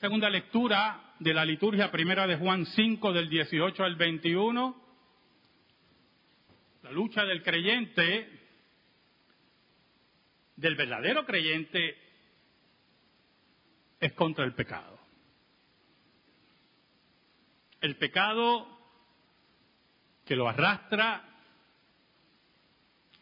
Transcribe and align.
Segunda 0.00 0.30
lectura 0.30 1.14
de 1.18 1.34
la 1.34 1.44
liturgia 1.44 1.90
primera 1.90 2.24
de 2.28 2.36
Juan 2.36 2.64
5 2.66 3.12
del 3.12 3.28
18 3.28 3.82
al 3.82 3.96
21. 3.96 4.82
La 6.84 6.92
lucha 6.92 7.24
del 7.24 7.42
creyente, 7.42 8.30
del 10.54 10.76
verdadero 10.76 11.26
creyente, 11.26 11.98
es 13.98 14.12
contra 14.12 14.44
el 14.44 14.54
pecado. 14.54 15.00
El 17.80 17.96
pecado 17.96 18.68
que 20.24 20.36
lo 20.36 20.48
arrastra, 20.48 21.28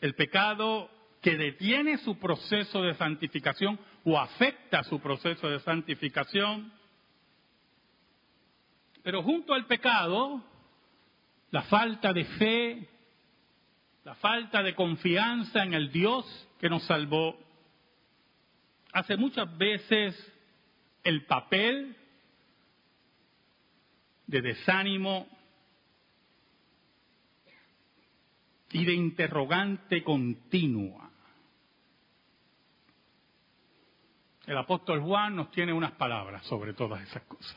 el 0.02 0.14
pecado 0.14 0.90
que 1.26 1.36
detiene 1.36 1.98
su 1.98 2.20
proceso 2.20 2.82
de 2.82 2.94
santificación 2.94 3.80
o 4.04 4.16
afecta 4.16 4.84
su 4.84 5.00
proceso 5.00 5.48
de 5.48 5.58
santificación. 5.58 6.72
Pero 9.02 9.24
junto 9.24 9.52
al 9.52 9.66
pecado, 9.66 10.40
la 11.50 11.62
falta 11.62 12.12
de 12.12 12.24
fe, 12.24 12.88
la 14.04 14.14
falta 14.14 14.62
de 14.62 14.76
confianza 14.76 15.64
en 15.64 15.74
el 15.74 15.90
Dios 15.90 16.24
que 16.60 16.70
nos 16.70 16.84
salvó, 16.84 17.36
hace 18.92 19.16
muchas 19.16 19.58
veces 19.58 20.14
el 21.02 21.26
papel 21.26 21.96
de 24.28 24.42
desánimo 24.42 25.26
y 28.70 28.84
de 28.84 28.94
interrogante 28.94 30.04
continua. 30.04 31.05
El 34.46 34.56
apóstol 34.56 35.00
Juan 35.00 35.34
nos 35.34 35.50
tiene 35.50 35.72
unas 35.72 35.92
palabras 35.92 36.44
sobre 36.46 36.72
todas 36.72 37.02
esas 37.02 37.22
cosas. 37.24 37.56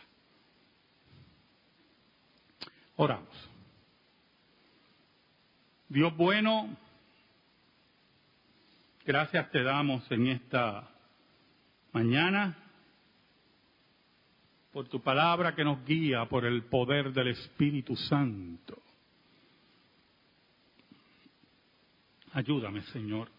Oramos. 2.96 3.50
Dios 5.88 6.16
bueno, 6.18 6.76
gracias 9.06 9.50
te 9.52 9.64
damos 9.64 10.10
en 10.12 10.28
esta 10.28 10.90
mañana 11.94 12.58
por 14.72 14.88
tu 14.88 15.02
palabra 15.02 15.56
que 15.56 15.64
nos 15.64 15.84
guía 15.86 16.26
por 16.26 16.46
el 16.46 16.64
poder 16.66 17.14
del 17.14 17.30
Espíritu 17.30 17.96
Santo. 17.96 18.82
Ayúdame, 22.34 22.82
Señor, 22.84 23.30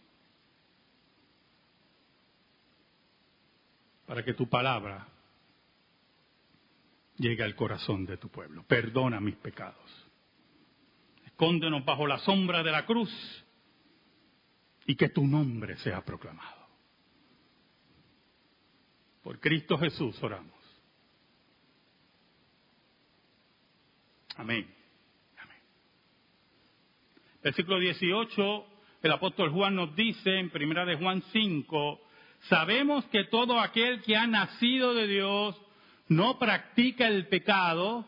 para 4.11 4.25
que 4.25 4.35
tu 4.35 4.49
palabra 4.49 5.07
llegue 7.17 7.45
al 7.45 7.55
corazón 7.55 8.05
de 8.07 8.17
tu 8.17 8.29
pueblo. 8.29 8.65
Perdona 8.65 9.21
mis 9.21 9.37
pecados. 9.37 9.89
Escóndenos 11.27 11.85
bajo 11.85 12.09
la 12.09 12.19
sombra 12.19 12.65
de 12.65 12.73
la 12.73 12.85
cruz 12.87 13.09
y 14.85 14.97
que 14.97 15.11
tu 15.11 15.25
nombre 15.25 15.77
sea 15.77 16.05
proclamado. 16.05 16.67
Por 19.23 19.39
Cristo 19.39 19.79
Jesús 19.79 20.21
oramos. 20.25 20.59
Amén. 24.35 24.69
Amén. 25.39 25.59
Versículo 27.45 27.79
18, 27.79 28.67
el 29.03 29.13
apóstol 29.13 29.53
Juan 29.53 29.77
nos 29.77 29.95
dice 29.95 30.37
en 30.37 30.51
primera 30.51 30.85
de 30.85 30.97
Juan 30.97 31.23
5, 31.31 32.10
sabemos 32.49 33.05
que 33.07 33.25
todo 33.25 33.61
aquel 33.61 34.03
que 34.03 34.17
ha 34.17 34.27
nacido 34.27 34.95
de 34.95 35.07
Dios 35.07 35.61
no 36.09 36.39
practica 36.39 37.07
el 37.07 37.29
pecado, 37.29 38.07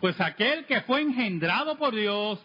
pues 0.00 0.20
aquel 0.20 0.66
que 0.66 0.80
fue 0.82 1.02
engendrado 1.02 1.76
por 1.78 1.94
Dios 1.94 2.44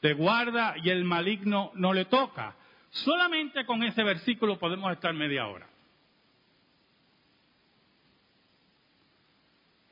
te 0.00 0.12
guarda 0.14 0.74
y 0.82 0.90
el 0.90 1.04
maligno 1.04 1.72
no 1.74 1.92
le 1.92 2.04
toca. 2.04 2.56
Solamente 2.90 3.66
con 3.66 3.82
ese 3.82 4.02
versículo 4.02 4.58
podemos 4.58 4.92
estar 4.92 5.12
media 5.12 5.46
hora. 5.46 5.68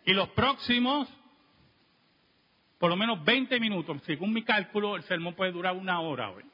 Y 0.06 0.12
los 0.12 0.28
próximos 0.30 1.08
por 2.84 2.90
lo 2.90 2.96
menos 2.96 3.24
20 3.24 3.58
minutos. 3.60 4.02
Según 4.04 4.34
mi 4.34 4.42
cálculo, 4.42 4.96
el 4.96 5.02
sermón 5.04 5.32
puede 5.32 5.52
durar 5.52 5.74
una 5.74 6.00
hora 6.00 6.30
hoy. 6.30 6.44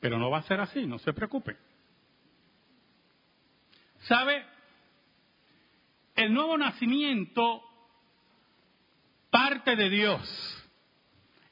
Pero 0.00 0.18
no 0.18 0.30
va 0.30 0.38
a 0.38 0.42
ser 0.42 0.60
así, 0.60 0.86
no 0.86 0.98
se 0.98 1.12
preocupe. 1.12 1.56
¿Sabe? 4.00 4.44
El 6.14 6.32
nuevo 6.32 6.56
nacimiento 6.56 7.62
parte 9.30 9.76
de 9.76 9.90
Dios. 9.90 10.68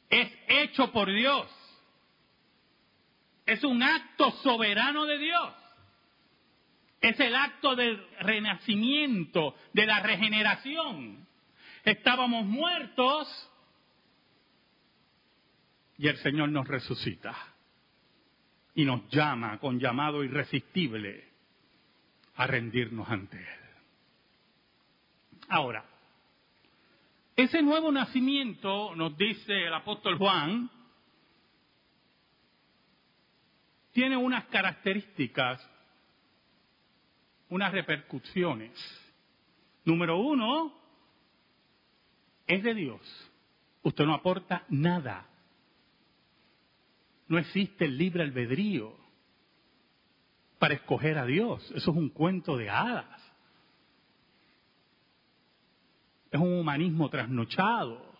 Es 0.08 0.32
hecho 0.48 0.92
por 0.92 1.12
Dios. 1.12 1.48
Es 3.44 3.62
un 3.64 3.82
acto 3.82 4.30
soberano 4.42 5.04
de 5.06 5.18
Dios. 5.18 5.54
Es 7.00 7.18
el 7.20 7.34
acto 7.34 7.76
del 7.76 8.04
renacimiento, 8.20 9.54
de 9.72 9.86
la 9.86 10.00
regeneración 10.00 11.26
estábamos 11.86 12.44
muertos 12.44 13.28
y 15.96 16.08
el 16.08 16.16
Señor 16.18 16.50
nos 16.50 16.66
resucita 16.66 17.34
y 18.76 18.84
nos 18.84 19.08
llama 19.08 19.58
con 19.58 19.80
llamado 19.80 20.22
irresistible 20.22 21.24
a 22.36 22.46
rendirnos 22.46 23.08
ante 23.08 23.38
Él. 23.38 23.60
Ahora, 25.48 25.82
ese 27.34 27.62
nuevo 27.62 27.90
nacimiento, 27.90 28.94
nos 28.94 29.16
dice 29.16 29.66
el 29.66 29.72
apóstol 29.72 30.18
Juan, 30.18 30.70
tiene 33.92 34.14
unas 34.18 34.44
características, 34.46 35.66
unas 37.48 37.72
repercusiones. 37.72 38.72
Número 39.86 40.18
uno, 40.18 40.74
es 42.46 42.62
de 42.62 42.74
Dios. 42.74 43.30
Usted 43.82 44.04
no 44.04 44.12
aporta 44.12 44.64
nada. 44.68 45.26
No 47.28 47.38
existe 47.38 47.84
el 47.84 47.98
libre 47.98 48.22
albedrío 48.22 48.96
para 50.58 50.74
escoger 50.74 51.18
a 51.18 51.26
Dios. 51.26 51.62
Eso 51.74 51.90
es 51.90 51.96
un 51.96 52.08
cuento 52.10 52.56
de 52.56 52.70
hadas. 52.70 53.22
Es 56.30 56.40
un 56.40 56.58
humanismo 56.58 57.08
trasnochado. 57.08 58.14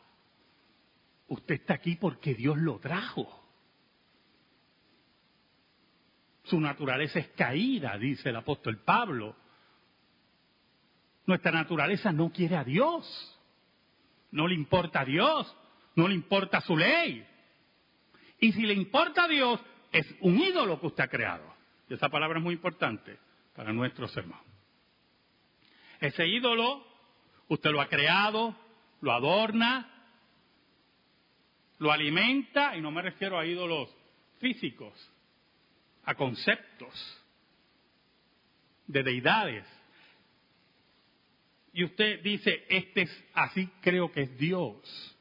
Usted 1.28 1.56
está 1.56 1.74
aquí 1.74 1.96
porque 1.96 2.34
Dios 2.34 2.56
lo 2.58 2.78
trajo. 2.78 3.44
Su 6.44 6.60
naturaleza 6.60 7.18
es 7.18 7.28
caída, 7.28 7.98
dice 7.98 8.28
el 8.28 8.36
apóstol 8.36 8.78
Pablo. 8.78 9.34
Nuestra 11.26 11.50
naturaleza 11.50 12.12
no 12.12 12.30
quiere 12.30 12.56
a 12.56 12.62
Dios 12.62 13.36
no 14.36 14.46
le 14.46 14.54
importa 14.54 15.00
a 15.00 15.04
Dios, 15.04 15.56
no 15.94 16.08
le 16.08 16.14
importa 16.14 16.60
su 16.60 16.76
ley. 16.76 17.26
Y 18.40 18.52
si 18.52 18.62
le 18.62 18.74
importa 18.74 19.24
a 19.24 19.28
Dios, 19.28 19.60
es 19.92 20.06
un 20.20 20.38
ídolo 20.38 20.80
que 20.80 20.86
usted 20.86 21.04
ha 21.04 21.08
creado. 21.08 21.54
Y 21.88 21.94
esa 21.94 22.08
palabra 22.08 22.38
es 22.38 22.44
muy 22.44 22.54
importante 22.54 23.18
para 23.54 23.72
nuestro 23.72 24.08
sermón. 24.08 24.40
Ese 26.00 26.26
ídolo, 26.26 26.86
usted 27.48 27.70
lo 27.70 27.80
ha 27.80 27.88
creado, 27.88 28.54
lo 29.00 29.12
adorna, 29.12 29.88
lo 31.78 31.92
alimenta, 31.92 32.76
y 32.76 32.80
no 32.80 32.90
me 32.90 33.02
refiero 33.02 33.38
a 33.38 33.46
ídolos 33.46 33.94
físicos, 34.38 34.92
a 36.04 36.14
conceptos 36.14 37.22
de 38.86 39.02
deidades 39.02 39.64
y 41.76 41.84
usted 41.84 42.22
dice, 42.22 42.64
este 42.70 43.02
es 43.02 43.24
así 43.34 43.68
creo 43.82 44.10
que 44.10 44.22
es 44.22 44.38
Dios. 44.38 45.14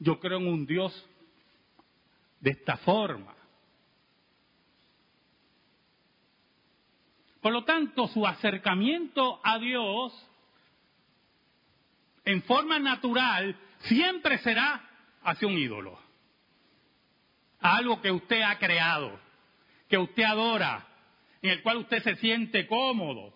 Yo 0.00 0.18
creo 0.18 0.38
en 0.38 0.48
un 0.48 0.66
Dios 0.66 1.08
de 2.42 2.50
esta 2.50 2.76
forma. 2.78 3.34
Por 7.40 7.52
lo 7.52 7.64
tanto, 7.64 8.06
su 8.08 8.26
acercamiento 8.26 9.40
a 9.42 9.58
Dios 9.58 10.12
en 12.24 12.42
forma 12.42 12.78
natural 12.78 13.56
siempre 13.80 14.38
será 14.38 14.88
hacia 15.22 15.48
un 15.48 15.54
ídolo. 15.54 15.98
algo 17.60 18.00
que 18.02 18.10
usted 18.10 18.42
ha 18.42 18.58
creado, 18.58 19.20
que 19.88 19.96
usted 19.96 20.24
adora, 20.24 20.84
en 21.42 21.50
el 21.50 21.62
cual 21.62 21.76
usted 21.76 22.02
se 22.02 22.16
siente 22.16 22.66
cómodo, 22.66 23.32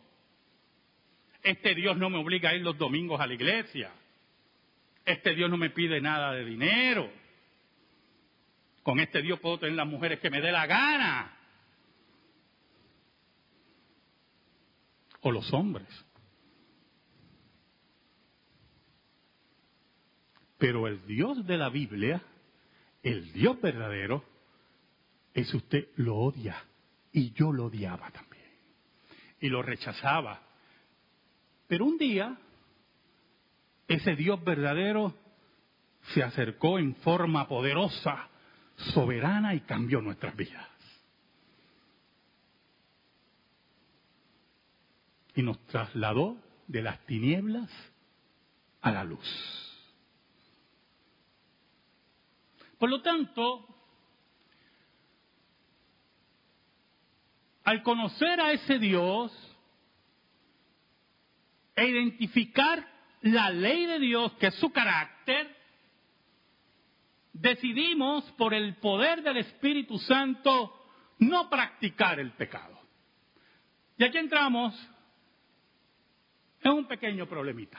este 1.45 1.77
Dios 1.77 1.97
no 1.97 2.11
me 2.11 2.19
obliga 2.19 2.51
a 2.51 2.55
ir 2.55 2.63
los 2.63 2.77
domingos 2.77 3.21
a 3.21 3.27
la 3.29 3.35
iglesia. 3.35 3.93
Este 5.05 5.33
Dios 5.37 5.49
no 5.49 5.57
me 5.57 5.71
pide 5.71 6.01
nada 6.01 6.33
de 6.33 6.45
dinero. 6.45 7.09
Con 8.87 9.01
este 9.01 9.21
Dios 9.21 9.41
puedo 9.41 9.59
tener 9.59 9.75
las 9.75 9.89
mujeres 9.89 10.21
que 10.21 10.31
me 10.31 10.41
dé 10.41 10.53
la 10.53 10.65
gana. 10.65 11.33
o 15.23 15.33
los 15.33 15.53
hombres. 15.53 15.89
Pero 20.57 20.87
el 20.87 21.05
Dios 21.05 21.45
de 21.45 21.59
la 21.59 21.69
Biblia, 21.69 22.23
el 23.03 23.33
Dios 23.33 23.61
verdadero, 23.61 24.23
es 25.35 25.53
usted 25.53 25.89
lo 25.97 26.15
odia. 26.15 26.57
Y 27.11 27.33
yo 27.33 27.51
lo 27.51 27.65
odiaba 27.65 28.09
también. 28.13 28.53
Y 29.41 29.49
lo 29.49 29.63
rechazaba. 29.63 30.43
Pero 31.67 31.87
un 31.87 31.99
día, 31.99 32.39
ese 33.89 34.15
Dios 34.15 34.45
verdadero 34.45 35.13
se 36.15 36.23
acercó 36.23 36.79
en 36.79 36.95
forma 36.95 37.49
poderosa, 37.49 38.31
soberana 38.77 39.55
y 39.55 39.61
cambió 39.61 40.01
nuestras 40.01 40.37
vidas. 40.37 40.69
Y 45.35 45.43
nos 45.43 45.59
trasladó 45.67 46.37
de 46.67 46.83
las 46.83 47.05
tinieblas 47.07 47.71
a 48.81 48.91
la 48.91 49.05
luz. 49.05 49.67
Por 52.79 52.91
lo 52.91 53.01
tanto, 53.03 53.67
al 57.65 57.83
conocer 57.83 58.41
a 58.41 58.53
ese 58.53 58.79
Dios 58.79 59.33
e 61.75 61.87
identificar 61.87 62.87
la 63.23 63.51
ley 63.51 63.87
de 63.87 63.99
Dios, 63.99 64.33
que 64.35 64.49
es 64.49 64.55
su 64.55 64.71
carácter, 64.71 65.56
decidimos 67.41 68.25
por 68.33 68.55
el 68.55 68.77
poder 68.77 69.23
del 69.23 69.39
Espíritu 69.39 69.99
Santo 69.99 70.73
no 71.19 71.49
practicar 71.49 72.19
el 72.21 72.33
pecado. 72.33 72.79
Y 73.99 74.05
aquí 74.05 74.19
entramos 74.19 74.75
en 76.63 76.73
un 76.73 76.87
pequeño 76.87 77.27
problemita. 77.27 77.79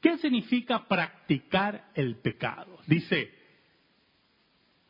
¿Qué 0.00 0.18
significa 0.18 0.86
practicar 0.86 1.90
el 1.94 2.16
pecado? 2.16 2.78
Dice 2.86 3.32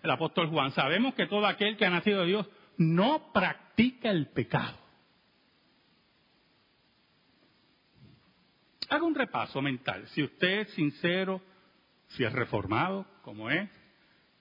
el 0.02 0.10
apóstol 0.10 0.48
Juan, 0.48 0.70
sabemos 0.72 1.14
que 1.14 1.26
todo 1.26 1.46
aquel 1.46 1.76
que 1.76 1.86
ha 1.86 1.90
nacido 1.90 2.20
de 2.20 2.26
Dios 2.26 2.46
no 2.76 3.32
practica 3.32 4.10
el 4.10 4.28
pecado. 4.28 4.78
Haga 8.88 9.04
un 9.04 9.14
repaso 9.14 9.60
mental. 9.60 10.06
Si 10.08 10.22
usted 10.22 10.60
es 10.60 10.70
sincero, 10.74 11.42
si 12.16 12.24
es 12.24 12.32
reformado, 12.32 13.06
como 13.22 13.50
es, 13.50 13.70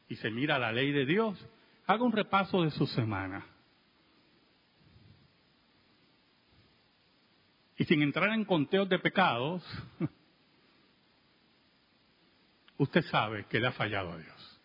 y 0.08 0.16
se 0.16 0.32
mira 0.32 0.58
la 0.58 0.72
ley 0.72 0.92
de 0.92 1.06
Dios, 1.06 1.38
haga 1.86 2.04
un 2.04 2.14
repaso 2.14 2.64
de 2.64 2.72
su 2.72 2.88
semana. 2.88 3.46
Y 7.78 7.84
sin 7.84 8.02
entrar 8.02 8.30
en 8.30 8.46
conteos 8.46 8.88
de 8.88 9.00
pecados, 9.00 9.62
usted 12.78 13.02
sabe 13.12 13.46
que 13.48 13.60
le 13.60 13.68
ha 13.68 13.74
fallado 13.74 14.14
a 14.14 14.18
Dios. 14.18 14.62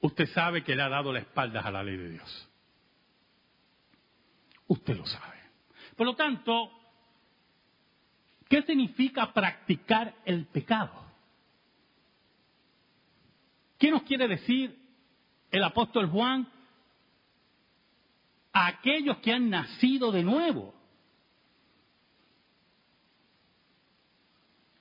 Usted 0.00 0.28
sabe 0.28 0.62
que 0.62 0.76
le 0.76 0.82
ha 0.82 0.88
dado 0.88 1.12
la 1.12 1.18
espalda 1.18 1.60
a 1.60 1.70
la 1.72 1.82
ley 1.82 1.96
de 1.96 2.10
Dios. 2.10 2.48
Usted 4.68 4.96
lo 4.96 5.06
sabe. 5.06 5.40
Por 5.96 6.06
lo 6.06 6.14
tanto, 6.14 6.70
¿qué 8.48 8.62
significa 8.62 9.32
practicar 9.32 10.14
el 10.24 10.46
pecado? 10.46 11.04
¿Qué 13.78 13.90
nos 13.90 14.02
quiere 14.02 14.28
decir 14.28 14.78
el 15.50 15.62
apóstol 15.62 16.08
Juan 16.08 16.48
a 18.52 18.66
aquellos 18.68 19.18
que 19.18 19.32
han 19.32 19.50
nacido 19.50 20.10
de 20.12 20.22
nuevo? 20.22 20.74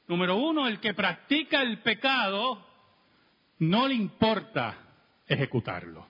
Número 0.07 0.37
uno, 0.37 0.67
el 0.67 0.79
que 0.79 0.93
practica 0.93 1.61
el 1.61 1.79
pecado 1.79 2.63
no 3.59 3.87
le 3.87 3.95
importa 3.95 4.77
ejecutarlo. 5.27 6.07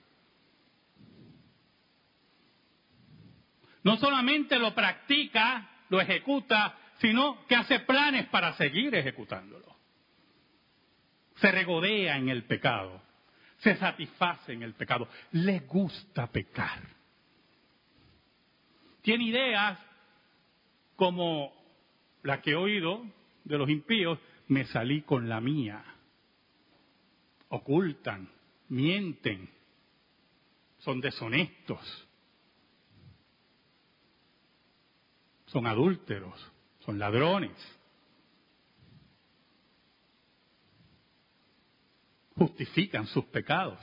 No 3.83 3.97
solamente 3.97 4.59
lo 4.59 4.73
practica, 4.73 5.69
lo 5.89 6.01
ejecuta, 6.01 6.75
sino 7.05 7.45
que 7.45 7.55
hace 7.55 7.81
planes 7.81 8.25
para 8.29 8.53
seguir 8.53 8.95
ejecutándolo. 8.95 9.75
Se 11.35 11.51
regodea 11.51 12.17
en 12.17 12.29
el 12.29 12.45
pecado, 12.45 12.99
se 13.59 13.75
satisface 13.75 14.53
en 14.53 14.63
el 14.63 14.73
pecado, 14.73 15.07
le 15.33 15.59
gusta 15.59 16.25
pecar. 16.25 16.81
Tiene 19.03 19.25
ideas 19.25 19.79
como 20.95 21.53
la 22.23 22.41
que 22.41 22.53
he 22.53 22.55
oído 22.55 23.05
de 23.43 23.57
los 23.59 23.69
impíos, 23.69 24.17
me 24.47 24.65
salí 24.65 25.03
con 25.03 25.29
la 25.29 25.39
mía. 25.39 25.85
Ocultan, 27.49 28.31
mienten, 28.69 29.47
son 30.79 31.01
deshonestos, 31.01 32.07
son 35.45 35.67
adúlteros, 35.67 36.54
son 36.85 36.99
ladrones. 36.99 37.51
Justifican 42.35 43.07
sus 43.07 43.25
pecados, 43.25 43.79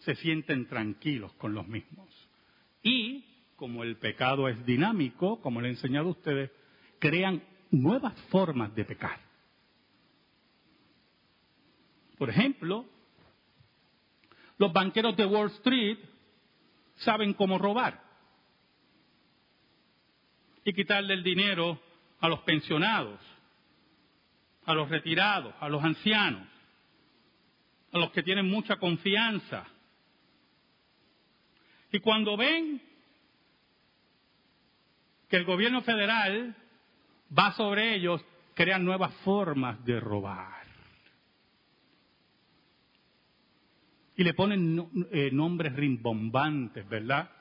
se 0.00 0.14
sienten 0.16 0.68
tranquilos 0.68 1.32
con 1.34 1.52
los 1.52 1.66
mismos. 1.66 2.08
Y, 2.82 3.24
como 3.56 3.82
el 3.82 3.96
pecado 3.96 4.48
es 4.48 4.64
dinámico, 4.64 5.40
como 5.40 5.60
le 5.60 5.68
he 5.68 5.72
enseñado 5.72 6.08
a 6.08 6.12
ustedes, 6.12 6.50
crean 7.00 7.42
nuevas 7.72 8.14
formas 8.30 8.72
de 8.74 8.84
pecar. 8.84 9.18
Por 12.16 12.30
ejemplo, 12.30 12.84
los 14.58 14.72
banqueros 14.72 15.16
de 15.16 15.26
Wall 15.26 15.48
Street 15.48 15.98
saben 16.96 17.34
cómo 17.34 17.58
robar 17.58 18.07
y 20.68 20.74
quitarle 20.74 21.14
el 21.14 21.22
dinero 21.22 21.80
a 22.20 22.28
los 22.28 22.40
pensionados, 22.40 23.18
a 24.66 24.74
los 24.74 24.90
retirados, 24.90 25.54
a 25.60 25.68
los 25.70 25.82
ancianos, 25.82 26.46
a 27.90 27.96
los 27.96 28.10
que 28.10 28.22
tienen 28.22 28.50
mucha 28.50 28.76
confianza. 28.76 29.66
Y 31.90 32.00
cuando 32.00 32.36
ven 32.36 32.82
que 35.30 35.36
el 35.38 35.46
gobierno 35.46 35.80
federal 35.80 36.54
va 37.36 37.52
sobre 37.52 37.94
ellos, 37.94 38.22
crean 38.52 38.84
nuevas 38.84 39.14
formas 39.24 39.82
de 39.86 39.98
robar. 39.98 40.66
Y 44.16 44.22
le 44.22 44.34
ponen 44.34 44.86
eh, 45.12 45.30
nombres 45.32 45.74
rimbombantes, 45.74 46.86
¿verdad? 46.86 47.37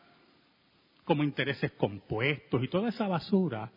Como 1.07 1.23
intereses 1.23 1.71
compuestos 1.71 2.61
y 2.61 2.67
toda 2.67 2.89
esa 2.89 3.07
basura 3.07 3.71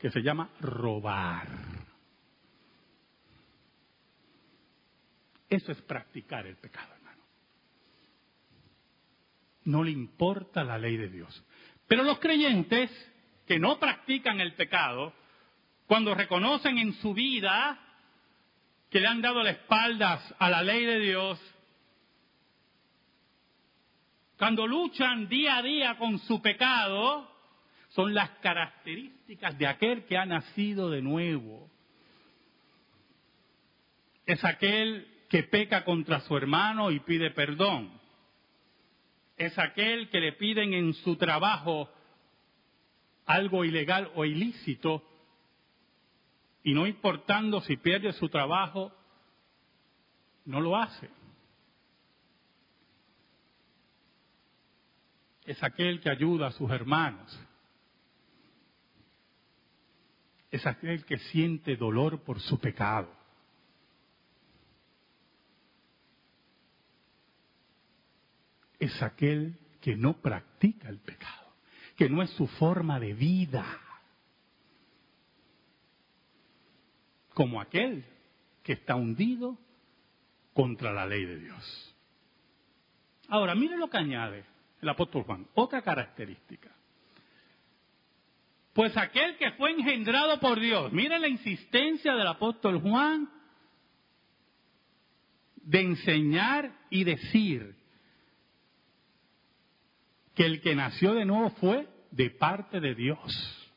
que 0.00 0.10
se 0.10 0.20
llama 0.20 0.50
robar. 0.58 1.46
Eso 5.48 5.70
es 5.70 5.80
practicar 5.82 6.44
el 6.44 6.56
pecado, 6.56 6.92
hermano. 6.92 7.22
No 9.62 9.84
le 9.84 9.92
importa 9.92 10.64
la 10.64 10.76
ley 10.76 10.96
de 10.96 11.08
Dios. 11.08 11.44
Pero 11.86 12.02
los 12.02 12.18
creyentes 12.18 12.90
que 13.46 13.60
no 13.60 13.78
practican 13.78 14.40
el 14.40 14.54
pecado, 14.54 15.12
cuando 15.86 16.16
reconocen 16.16 16.78
en 16.78 16.94
su 16.94 17.14
vida 17.14 17.78
que 18.90 18.98
le 18.98 19.06
han 19.06 19.22
dado 19.22 19.44
las 19.44 19.56
espaldas 19.56 20.34
a 20.40 20.50
la 20.50 20.62
ley 20.62 20.84
de 20.84 20.98
Dios, 20.98 21.38
cuando 24.42 24.66
luchan 24.66 25.28
día 25.28 25.58
a 25.58 25.62
día 25.62 25.96
con 25.98 26.18
su 26.18 26.42
pecado, 26.42 27.30
son 27.90 28.12
las 28.12 28.28
características 28.40 29.56
de 29.56 29.68
aquel 29.68 30.04
que 30.04 30.18
ha 30.18 30.26
nacido 30.26 30.90
de 30.90 31.00
nuevo. 31.00 31.70
Es 34.26 34.44
aquel 34.44 35.06
que 35.30 35.44
peca 35.44 35.84
contra 35.84 36.18
su 36.22 36.36
hermano 36.36 36.90
y 36.90 36.98
pide 36.98 37.30
perdón. 37.30 37.92
Es 39.36 39.56
aquel 39.60 40.10
que 40.10 40.18
le 40.18 40.32
piden 40.32 40.74
en 40.74 40.92
su 40.94 41.14
trabajo 41.14 41.88
algo 43.26 43.64
ilegal 43.64 44.10
o 44.16 44.24
ilícito 44.24 45.04
y 46.64 46.74
no 46.74 46.88
importando 46.88 47.60
si 47.60 47.76
pierde 47.76 48.12
su 48.14 48.28
trabajo, 48.28 48.90
no 50.46 50.60
lo 50.60 50.76
hace. 50.76 51.21
Es 55.44 55.62
aquel 55.62 56.00
que 56.00 56.10
ayuda 56.10 56.48
a 56.48 56.52
sus 56.52 56.70
hermanos. 56.70 57.38
Es 60.50 60.66
aquel 60.66 61.04
que 61.04 61.18
siente 61.18 61.76
dolor 61.76 62.22
por 62.22 62.40
su 62.40 62.58
pecado. 62.60 63.10
Es 68.78 69.02
aquel 69.02 69.58
que 69.80 69.96
no 69.96 70.20
practica 70.20 70.88
el 70.88 70.98
pecado. 70.98 71.40
que 71.96 72.08
no 72.08 72.22
es 72.22 72.30
su 72.30 72.46
forma 72.46 72.98
de 72.98 73.12
vida. 73.12 73.64
Como 77.34 77.60
aquel 77.60 78.04
que 78.62 78.72
está 78.72 78.96
hundido 78.96 79.58
contra 80.54 80.92
la 80.92 81.06
ley 81.06 81.24
de 81.24 81.36
Dios. 81.38 81.94
Ahora, 83.28 83.54
mire 83.54 83.76
lo 83.76 83.88
que 83.88 83.98
añade 83.98 84.51
el 84.82 84.88
apóstol 84.88 85.22
Juan, 85.22 85.46
otra 85.54 85.80
característica. 85.80 86.68
Pues 88.72 88.96
aquel 88.96 89.36
que 89.36 89.52
fue 89.52 89.70
engendrado 89.70 90.40
por 90.40 90.58
Dios, 90.58 90.92
mire 90.92 91.18
la 91.18 91.28
insistencia 91.28 92.14
del 92.14 92.26
apóstol 92.26 92.80
Juan 92.80 93.30
de 95.56 95.80
enseñar 95.80 96.72
y 96.90 97.04
decir 97.04 97.76
que 100.34 100.46
el 100.46 100.60
que 100.60 100.74
nació 100.74 101.14
de 101.14 101.26
nuevo 101.26 101.50
fue 101.50 101.86
de 102.10 102.30
parte 102.30 102.80
de 102.80 102.94
Dios, 102.94 103.70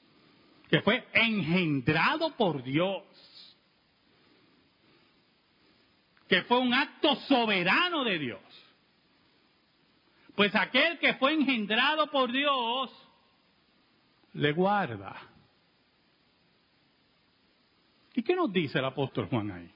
que 0.69 0.81
fue 0.81 1.05
engendrado 1.13 2.35
por 2.35 2.63
Dios, 2.63 3.03
que 6.27 6.41
fue 6.43 6.57
un 6.57 6.73
acto 6.73 7.15
soberano 7.27 8.03
de 8.03 8.17
Dios. 8.17 8.64
Pues 10.35 10.53
aquel 10.55 10.99
que 10.99 11.13
fue 11.15 11.33
engendrado 11.33 12.11
por 12.11 12.31
Dios 12.31 12.91
le 14.33 14.51
guarda. 14.51 15.15
¿Y 18.13 18.23
qué 18.23 18.35
nos 18.35 18.51
dice 18.51 18.79
el 18.79 18.85
apóstol 18.85 19.27
Juan 19.27 19.51
ahí? 19.51 19.71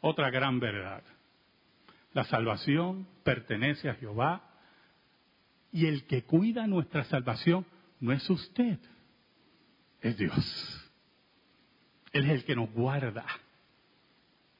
Otra 0.00 0.30
gran 0.30 0.60
verdad. 0.60 1.02
La 2.12 2.24
salvación 2.24 3.06
pertenece 3.22 3.88
a 3.88 3.94
Jehová 3.94 4.42
y 5.72 5.86
el 5.86 6.04
que 6.06 6.24
cuida 6.24 6.66
nuestra 6.66 7.04
salvación 7.04 7.66
no 8.00 8.12
es 8.12 8.28
usted, 8.30 8.78
es 10.00 10.16
Dios. 10.16 10.90
Él 12.12 12.24
es 12.24 12.30
el 12.30 12.44
que 12.44 12.56
nos 12.56 12.70
guarda. 12.72 13.26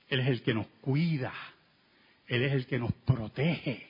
Él 0.09 0.21
es 0.21 0.29
el 0.29 0.43
que 0.43 0.55
nos 0.55 0.67
cuida. 0.81 1.33
Él 2.27 2.43
es 2.43 2.53
el 2.53 2.67
que 2.67 2.79
nos 2.79 2.93
protege. 2.93 3.88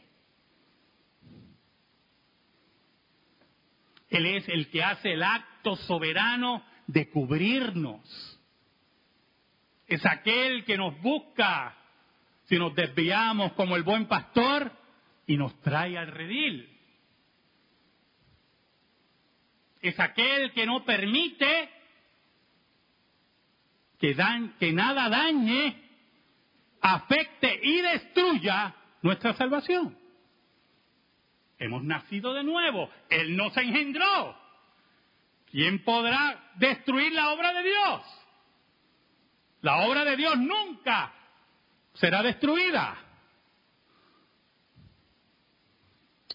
Él 4.10 4.26
es 4.26 4.48
el 4.48 4.70
que 4.70 4.82
hace 4.82 5.12
el 5.12 5.22
acto 5.22 5.76
soberano 5.76 6.64
de 6.86 7.10
cubrirnos. 7.10 8.38
Es 9.86 10.04
aquel 10.04 10.64
que 10.64 10.76
nos 10.76 10.98
busca 11.00 11.76
si 12.44 12.58
nos 12.58 12.74
desviamos 12.74 13.52
como 13.52 13.76
el 13.76 13.82
buen 13.82 14.06
pastor 14.06 14.72
y 15.26 15.36
nos 15.36 15.60
trae 15.60 15.98
al 15.98 16.08
redil. 16.08 16.68
Es 19.80 19.98
aquel 20.00 20.52
que 20.52 20.66
no 20.66 20.84
permite 20.84 21.70
que, 23.98 24.16
que 24.58 24.72
nada 24.72 25.08
dañe, 25.08 25.76
afecte 26.80 27.60
y 27.62 27.80
destruya 27.82 28.74
nuestra 29.02 29.34
salvación. 29.34 29.96
Hemos 31.58 31.82
nacido 31.82 32.34
de 32.34 32.44
nuevo. 32.44 32.90
Él 33.08 33.36
nos 33.36 33.56
engendró. 33.56 34.36
¿Quién 35.50 35.82
podrá 35.82 36.52
destruir 36.56 37.12
la 37.12 37.30
obra 37.32 37.52
de 37.52 37.62
Dios? 37.62 38.02
La 39.62 39.78
obra 39.86 40.04
de 40.04 40.16
Dios 40.16 40.38
nunca 40.38 41.12
será 41.94 42.22
destruida. 42.22 42.96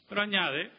Pero 0.10 0.22
añade 0.22 0.72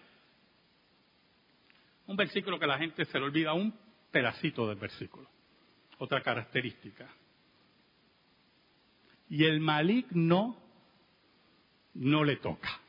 un 2.07 2.17
versículo 2.17 2.59
que 2.59 2.67
la 2.67 2.79
gente 2.79 3.05
se 3.07 3.19
le 3.19 3.25
olvida, 3.25 3.55
un 3.55 3.75
pedacito 4.11 4.69
del 4.69 4.77
versículo. 4.77 5.29
Otra 5.99 6.23
característica. 6.23 7.09
Y 9.29 9.45
el 9.45 9.61
maligno 9.61 10.57
no 11.95 12.25
le 12.25 12.37
toca. 12.37 12.84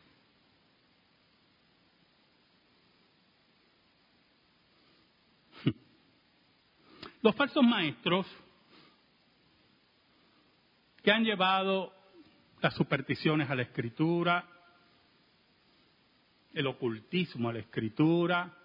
Los 7.26 7.36
falsos 7.36 7.64
maestros 7.64 8.28
que 11.02 11.12
han 11.12 11.24
llevado 11.24 11.92
las 12.62 12.76
supersticiones 12.76 13.50
a 13.50 13.56
la 13.56 13.64
escritura, 13.64 14.48
el 16.54 16.68
ocultismo 16.68 17.50
a 17.50 17.54
la 17.54 17.60
escritura, 17.62 18.56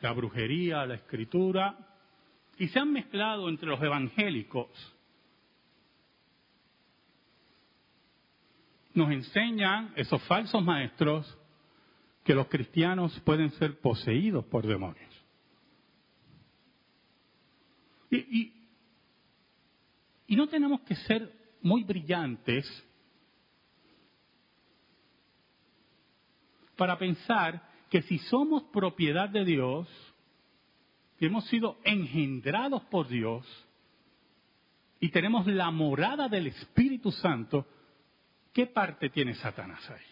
la 0.00 0.10
brujería 0.10 0.80
a 0.80 0.86
la 0.86 0.96
escritura, 0.96 1.78
y 2.58 2.66
se 2.66 2.80
han 2.80 2.92
mezclado 2.92 3.48
entre 3.48 3.68
los 3.68 3.80
evangélicos. 3.80 4.68
Nos 8.94 9.12
enseñan 9.12 9.92
esos 9.94 10.20
falsos 10.24 10.64
maestros 10.64 11.38
que 12.24 12.34
los 12.34 12.48
cristianos 12.48 13.20
pueden 13.20 13.52
ser 13.52 13.78
poseídos 13.78 14.44
por 14.46 14.66
demonios. 14.66 15.07
Y, 18.10 18.54
no 20.28 20.48
tenemos 20.48 20.80
que 20.82 20.94
ser 20.94 21.56
muy 21.62 21.84
brillantes 21.84 22.66
para 26.76 26.96
pensar 26.96 27.68
que 27.90 28.02
si 28.02 28.18
somos 28.18 28.64
propiedad 28.64 29.28
de 29.28 29.44
Dios, 29.44 29.88
que 31.18 31.26
hemos 31.26 31.46
sido 31.48 31.78
engendrados 31.84 32.84
por 32.84 33.08
Dios 33.08 33.44
y 35.00 35.10
tenemos 35.10 35.46
la 35.46 35.70
morada 35.70 36.28
del 36.28 36.46
Espíritu 36.48 37.10
Santo, 37.10 37.66
¿qué 38.52 38.66
parte 38.66 39.10
tiene 39.10 39.34
Satanás 39.34 39.88
ahí? 39.90 40.06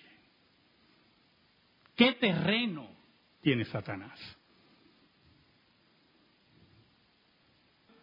¿Qué 1.95 2.13
terreno 2.15 2.89
tiene 3.41 3.65
Satanás? 3.67 4.36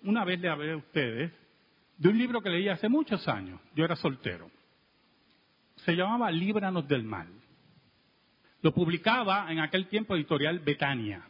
Una 0.04 0.26
vez 0.26 0.40
le 0.40 0.50
hablé 0.50 0.72
a 0.74 0.78
ustedes 0.78 1.32
de 1.98 2.10
un 2.10 2.18
libro 2.18 2.42
que 2.42 2.50
leí 2.50 2.70
hace 2.70 2.90
muchos 2.90 3.28
años. 3.28 3.60
Yo 3.76 3.86
era 3.86 3.96
soltero. 3.96 4.50
Se 5.78 5.96
llamaba 5.96 6.32
Líbranos 6.32 6.88
del 6.88 7.04
Mal. 7.04 7.28
Lo 8.62 8.74
publicaba 8.74 9.52
en 9.52 9.60
aquel 9.60 9.88
tiempo 9.88 10.16
Editorial 10.16 10.60
Betania. 10.60 11.26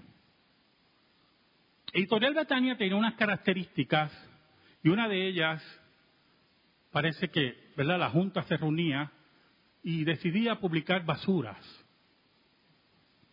Editorial 1.92 2.34
Betania 2.34 2.78
tenía 2.78 2.96
unas 2.96 3.16
características 3.16 4.12
y 4.84 4.90
una 4.90 5.08
de 5.08 5.28
ellas 5.28 5.64
parece 6.92 7.30
que, 7.30 7.72
¿verdad? 7.76 8.00
La 8.00 8.10
Junta 8.10 8.44
se 8.44 8.58
reunía 8.58 9.12
y 9.84 10.04
decidía 10.04 10.60
publicar 10.60 11.06
basuras 11.06 11.58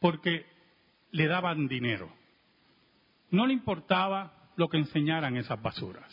porque 0.01 0.47
le 1.11 1.27
daban 1.27 1.69
dinero. 1.69 2.13
No 3.31 3.47
le 3.47 3.53
importaba 3.53 4.40
lo 4.61 4.69
que 4.69 4.76
enseñaran 4.76 5.38
esas 5.38 5.61
basuras. 5.61 6.07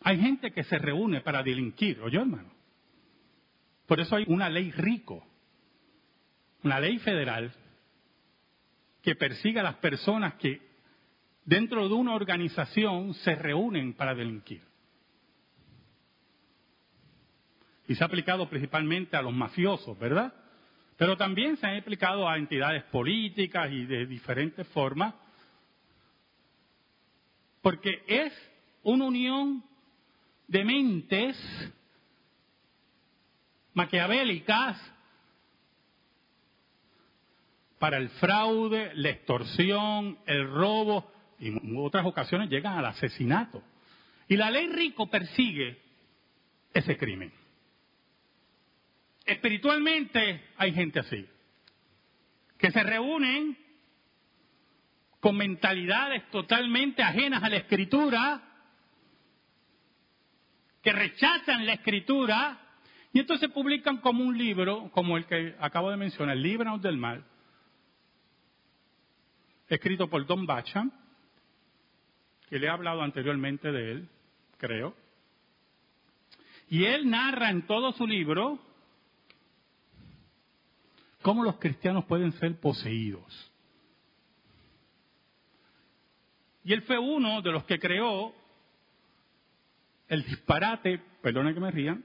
Hay 0.00 0.20
gente 0.20 0.52
que 0.52 0.62
se 0.62 0.78
reúne 0.78 1.22
para 1.22 1.42
delinquir, 1.42 2.00
¿oye 2.00 2.18
hermano? 2.18 2.52
Por 3.84 3.98
eso 3.98 4.14
hay 4.14 4.24
una 4.28 4.48
ley 4.48 4.70
rico, 4.70 5.26
una 6.62 6.78
ley 6.78 7.00
federal 7.00 7.52
que 9.02 9.16
persiga 9.16 9.60
a 9.60 9.64
las 9.64 9.74
personas 9.76 10.34
que 10.34 10.62
dentro 11.44 11.88
de 11.88 11.94
una 11.94 12.14
organización 12.14 13.14
se 13.14 13.34
reúnen 13.34 13.94
para 13.94 14.14
delinquir. 14.14 14.62
Y 17.88 17.96
se 17.96 18.04
ha 18.04 18.06
aplicado 18.06 18.48
principalmente 18.48 19.16
a 19.16 19.22
los 19.22 19.32
mafiosos, 19.32 19.98
¿verdad? 19.98 20.32
Pero 20.96 21.16
también 21.16 21.56
se 21.56 21.66
ha 21.66 21.76
aplicado 21.76 22.28
a 22.28 22.38
entidades 22.38 22.84
políticas 22.84 23.72
y 23.72 23.84
de 23.84 24.06
diferentes 24.06 24.64
formas 24.68 25.14
porque 27.62 28.02
es 28.06 28.32
una 28.82 29.04
unión 29.04 29.64
de 30.46 30.64
mentes 30.64 31.36
maquiavélicas 33.74 34.80
para 37.78 37.96
el 37.96 38.08
fraude, 38.10 38.90
la 38.94 39.10
extorsión, 39.10 40.18
el 40.26 40.50
robo 40.50 41.12
y 41.38 41.48
en 41.48 41.76
otras 41.76 42.04
ocasiones 42.04 42.50
llegan 42.50 42.76
al 42.76 42.86
asesinato. 42.86 43.62
Y 44.26 44.36
la 44.36 44.50
ley 44.50 44.68
rico 44.68 45.08
persigue 45.08 45.78
ese 46.74 46.96
crimen. 46.96 47.32
Espiritualmente 49.24 50.42
hay 50.56 50.72
gente 50.72 51.00
así, 51.00 51.26
que 52.58 52.70
se 52.70 52.82
reúnen 52.82 53.56
con 55.20 55.36
mentalidades 55.36 56.28
totalmente 56.30 57.02
ajenas 57.02 57.42
a 57.42 57.48
la 57.48 57.56
escritura, 57.56 58.42
que 60.82 60.92
rechazan 60.92 61.66
la 61.66 61.74
escritura, 61.74 62.58
y 63.12 63.20
entonces 63.20 63.50
publican 63.50 63.98
como 63.98 64.22
un 64.22 64.38
libro, 64.38 64.90
como 64.92 65.16
el 65.16 65.26
que 65.26 65.56
acabo 65.60 65.90
de 65.90 65.96
mencionar, 65.96 66.36
Líbranos 66.36 66.80
del 66.82 66.96
Mal, 66.96 67.24
escrito 69.68 70.08
por 70.08 70.24
Don 70.26 70.46
Bacham, 70.46 70.92
que 72.48 72.58
le 72.58 72.66
he 72.66 72.70
hablado 72.70 73.02
anteriormente 73.02 73.72
de 73.72 73.92
él, 73.92 74.08
creo. 74.56 74.94
Y 76.68 76.84
él 76.84 77.08
narra 77.10 77.50
en 77.50 77.66
todo 77.66 77.92
su 77.92 78.06
libro 78.06 78.58
cómo 81.22 81.44
los 81.44 81.58
cristianos 81.58 82.04
pueden 82.04 82.32
ser 82.32 82.58
poseídos. 82.60 83.52
Y 86.68 86.74
él 86.74 86.82
fue 86.82 86.98
uno 86.98 87.40
de 87.40 87.50
los 87.50 87.64
que 87.64 87.78
creó 87.78 88.30
el 90.06 90.22
disparate, 90.22 91.00
perdone 91.22 91.54
que 91.54 91.60
me 91.60 91.70
rían, 91.70 92.04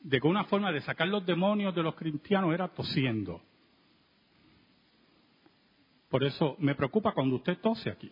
de 0.00 0.20
que 0.20 0.26
una 0.26 0.46
forma 0.46 0.72
de 0.72 0.80
sacar 0.80 1.06
los 1.06 1.24
demonios 1.24 1.72
de 1.76 1.84
los 1.84 1.94
cristianos 1.94 2.52
era 2.52 2.66
tosiendo. 2.66 3.40
Por 6.08 6.24
eso 6.24 6.56
me 6.58 6.74
preocupa 6.74 7.12
cuando 7.12 7.36
usted 7.36 7.56
tose 7.58 7.88
aquí. 7.88 8.10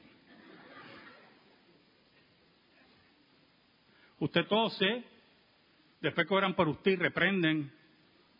Usted 4.20 4.46
tose, 4.46 5.02
después 6.00 6.28
que 6.28 6.34
oran 6.34 6.54
por 6.54 6.68
usted 6.68 6.92
y 6.92 6.96
reprenden 6.96 7.72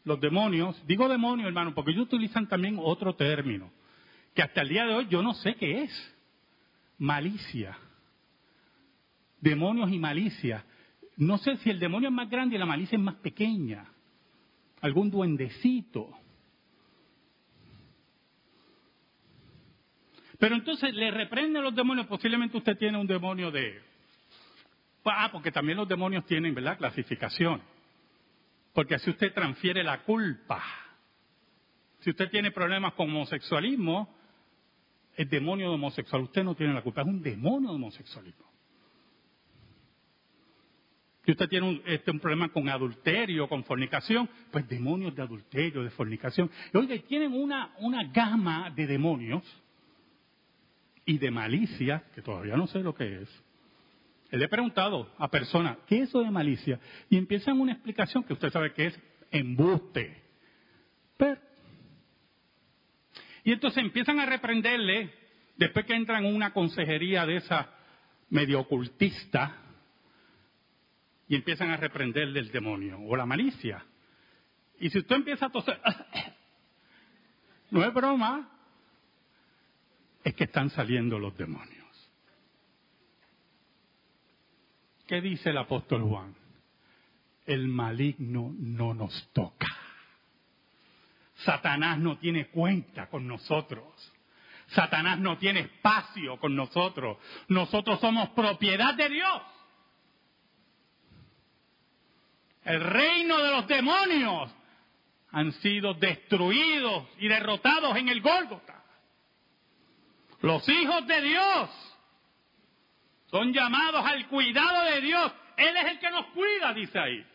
los 0.04 0.20
demonios. 0.20 0.80
Digo 0.86 1.08
demonios, 1.08 1.48
hermano, 1.48 1.74
porque 1.74 1.90
ellos 1.90 2.04
utilizan 2.04 2.48
también 2.48 2.78
otro 2.80 3.16
término, 3.16 3.72
que 4.34 4.42
hasta 4.42 4.62
el 4.62 4.68
día 4.68 4.84
de 4.84 4.94
hoy 4.94 5.06
yo 5.08 5.22
no 5.22 5.32
sé 5.34 5.54
qué 5.54 5.84
es. 5.84 6.14
Malicia. 6.98 7.78
Demonios 9.40 9.90
y 9.90 9.98
malicia. 9.98 10.64
No 11.16 11.38
sé 11.38 11.56
si 11.58 11.70
el 11.70 11.78
demonio 11.78 12.08
es 12.08 12.14
más 12.14 12.28
grande 12.28 12.56
y 12.56 12.58
la 12.58 12.66
malicia 12.66 12.96
es 12.96 13.02
más 13.02 13.14
pequeña. 13.16 13.86
Algún 14.80 15.10
duendecito. 15.10 16.10
Pero 20.38 20.56
entonces 20.56 20.92
le 20.92 21.10
reprenden 21.10 21.62
los 21.62 21.74
demonios. 21.74 22.06
Posiblemente 22.06 22.56
usted 22.56 22.76
tiene 22.76 22.98
un 22.98 23.06
demonio 23.06 23.50
de. 23.50 23.80
Ah, 25.04 25.28
porque 25.30 25.52
también 25.52 25.78
los 25.78 25.88
demonios 25.88 26.26
tienen, 26.26 26.54
¿verdad? 26.54 26.76
Clasificación. 26.76 27.62
Porque 28.72 28.98
si 28.98 29.10
usted 29.10 29.32
transfiere 29.32 29.84
la 29.84 30.02
culpa, 30.02 30.62
si 32.00 32.10
usted 32.10 32.28
tiene 32.30 32.50
problemas 32.50 32.94
con 32.94 33.08
homosexualismo, 33.08 34.14
el 35.16 35.28
demonio 35.28 35.68
de 35.68 35.74
homosexual, 35.74 36.22
usted 36.22 36.44
no 36.44 36.54
tiene 36.54 36.74
la 36.74 36.82
culpa, 36.82 37.02
es 37.02 37.06
un 37.06 37.22
demonio 37.22 37.70
de 37.70 37.74
homosexualismo. 37.76 38.44
Usted 41.26 41.48
tiene 41.48 41.66
un, 41.66 41.82
este, 41.86 42.10
un 42.10 42.20
problema 42.20 42.50
con 42.50 42.68
adulterio, 42.68 43.48
con 43.48 43.64
fornicación, 43.64 44.28
pues 44.50 44.68
demonios 44.68 45.14
de 45.14 45.22
adulterio, 45.22 45.82
de 45.82 45.90
fornicación. 45.90 46.50
Y 46.72 46.76
oiga, 46.76 46.96
tienen 47.08 47.32
una, 47.32 47.72
una 47.78 48.04
gama 48.04 48.70
de 48.70 48.86
demonios 48.86 49.42
y 51.06 51.18
de 51.18 51.30
malicia, 51.30 52.04
que 52.14 52.20
todavía 52.20 52.56
no 52.56 52.66
sé 52.66 52.80
lo 52.80 52.94
que 52.94 53.22
es. 53.22 53.44
Le 54.30 54.44
he 54.44 54.48
preguntado 54.48 55.12
a 55.16 55.28
personas, 55.28 55.78
¿qué 55.86 56.02
es 56.02 56.08
eso 56.08 56.20
de 56.20 56.30
malicia? 56.30 56.78
Y 57.08 57.16
empiezan 57.16 57.60
una 57.60 57.72
explicación 57.72 58.24
que 58.24 58.32
usted 58.32 58.50
sabe 58.50 58.72
que 58.72 58.86
es 58.86 59.00
embuste. 59.30 60.22
Y 63.44 63.52
entonces 63.52 63.84
empiezan 63.84 64.18
a 64.18 64.26
reprenderle, 64.26 65.12
después 65.56 65.84
que 65.84 65.94
entran 65.94 66.24
en 66.24 66.34
una 66.34 66.52
consejería 66.52 67.26
de 67.26 67.36
esa 67.36 67.68
medio 68.30 68.60
ocultista, 68.60 69.60
y 71.28 71.36
empiezan 71.36 71.70
a 71.70 71.76
reprenderle 71.76 72.40
el 72.40 72.50
demonio 72.50 72.98
o 73.00 73.16
la 73.16 73.26
malicia. 73.26 73.84
Y 74.78 74.90
si 74.90 74.98
usted 74.98 75.16
empieza 75.16 75.46
a 75.46 75.50
toser, 75.50 75.80
no 77.70 77.84
es 77.84 77.94
broma, 77.94 78.50
es 80.22 80.34
que 80.34 80.44
están 80.44 80.70
saliendo 80.70 81.18
los 81.18 81.36
demonios. 81.36 81.84
¿Qué 85.06 85.20
dice 85.20 85.50
el 85.50 85.58
apóstol 85.58 86.02
Juan? 86.02 86.34
El 87.46 87.68
maligno 87.68 88.54
no 88.58 88.94
nos 88.94 89.30
toca. 89.32 89.73
Satanás 91.44 91.98
no 91.98 92.18
tiene 92.18 92.48
cuenta 92.48 93.08
con 93.08 93.26
nosotros. 93.26 93.84
Satanás 94.68 95.18
no 95.18 95.38
tiene 95.38 95.60
espacio 95.60 96.38
con 96.38 96.56
nosotros. 96.56 97.18
Nosotros 97.48 98.00
somos 98.00 98.30
propiedad 98.30 98.94
de 98.94 99.08
Dios. 99.08 99.42
El 102.64 102.80
reino 102.80 103.38
de 103.42 103.50
los 103.50 103.66
demonios 103.66 104.50
han 105.30 105.52
sido 105.52 105.94
destruidos 105.94 107.06
y 107.18 107.28
derrotados 107.28 107.96
en 107.96 108.08
el 108.08 108.22
Gólgota. 108.22 108.82
Los 110.40 110.66
hijos 110.68 111.06
de 111.06 111.20
Dios 111.22 111.70
son 113.26 113.52
llamados 113.52 114.04
al 114.04 114.26
cuidado 114.28 114.84
de 114.92 115.00
Dios. 115.02 115.32
Él 115.56 115.76
es 115.76 115.84
el 115.92 115.98
que 115.98 116.10
nos 116.10 116.26
cuida, 116.26 116.72
dice 116.72 116.98
ahí. 116.98 117.26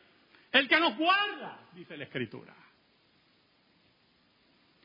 El 0.52 0.68
que 0.68 0.80
nos 0.80 0.98
guarda, 0.98 1.60
dice 1.74 1.96
la 1.96 2.06
Escritura. 2.06 2.56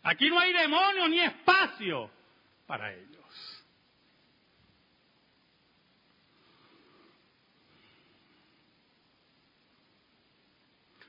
Aquí 0.05 0.29
no 0.29 0.38
hay 0.38 0.53
demonio 0.53 1.09
ni 1.09 1.21
espacio 1.21 2.11
para 2.67 2.93
ellos. 2.93 3.64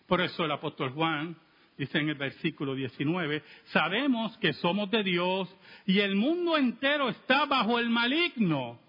Por 0.08 0.22
eso 0.22 0.46
el 0.46 0.52
apóstol 0.52 0.92
Juan 0.92 1.36
dice 1.78 1.98
en 1.98 2.10
el 2.10 2.16
versículo 2.16 2.74
19, 2.74 3.44
sabemos 3.66 4.38
que 4.38 4.54
somos 4.54 4.90
de 4.90 5.04
Dios 5.04 5.54
y 5.86 6.00
el 6.00 6.16
mundo 6.16 6.56
entero 6.56 7.10
está 7.10 7.46
bajo 7.46 7.80
el 7.80 7.90
maligno. 7.90 8.80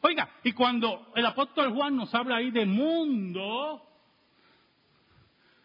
Oiga, 0.00 0.30
y 0.44 0.52
cuando 0.52 1.12
el 1.16 1.26
apóstol 1.26 1.72
Juan 1.72 1.96
nos 1.96 2.14
habla 2.14 2.36
ahí 2.36 2.52
de 2.52 2.66
mundo, 2.66 3.82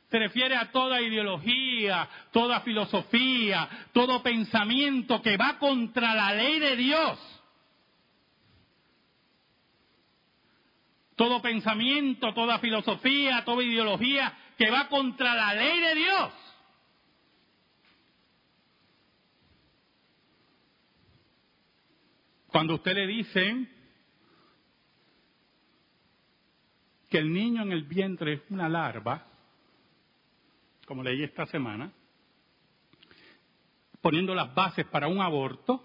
se 0.10 0.20
refiere 0.20 0.56
a 0.56 0.72
toda 0.72 1.02
ideología, 1.02 2.08
toda 2.32 2.62
filosofía, 2.62 3.68
todo 3.92 4.24
pensamiento 4.24 5.22
que 5.22 5.36
va 5.36 5.58
contra 5.60 6.16
la 6.16 6.34
ley 6.34 6.60
de 6.60 6.76
Dios. 6.78 7.20
Todo 11.16 11.42
pensamiento, 11.42 12.34
toda 12.34 12.60
filosofía, 12.60 13.44
toda 13.44 13.64
ideología 13.64 14.34
que 14.58 14.70
va 14.70 14.88
contra 14.88 15.34
la 15.34 15.54
ley 15.54 15.80
de 15.80 15.96
Dios. 15.96 16.34
Cuando 22.48 22.76
usted 22.76 22.94
le 22.94 23.08
dice 23.08 23.68
que 27.10 27.18
el 27.18 27.34
niño 27.34 27.64
en 27.64 27.72
el 27.72 27.84
vientre 27.84 28.34
es 28.34 28.42
una 28.50 28.70
larva, 28.70 29.26
como 30.88 31.04
leí 31.04 31.22
esta 31.22 31.46
semana, 31.48 31.92
poniendo 34.02 34.34
las 34.34 34.56
bases 34.56 34.86
para 34.88 35.08
un 35.08 35.22
aborto, 35.22 35.84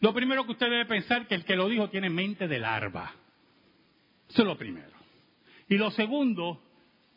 lo 0.00 0.12
primero 0.12 0.44
que 0.44 0.52
usted 0.52 0.66
debe 0.68 0.84
pensar 0.84 1.22
es 1.22 1.28
que 1.28 1.36
el 1.36 1.44
que 1.44 1.56
lo 1.56 1.68
dijo 1.68 1.88
tiene 1.88 2.10
mente 2.10 2.48
de 2.48 2.58
larva. 2.58 3.14
Eso 4.28 4.42
es 4.42 4.48
lo 4.48 4.58
primero. 4.58 4.90
Y 5.68 5.78
lo 5.78 5.92
segundo, 5.92 6.60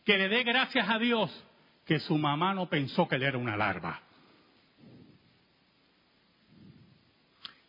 que 0.05 0.17
le 0.17 0.29
dé 0.29 0.43
gracias 0.43 0.87
a 0.87 0.99
Dios 0.99 1.31
que 1.85 1.99
su 1.99 2.17
mamá 2.17 2.53
no 2.53 2.69
pensó 2.69 3.07
que 3.07 3.15
él 3.15 3.23
era 3.23 3.37
una 3.37 3.57
larva. 3.57 4.05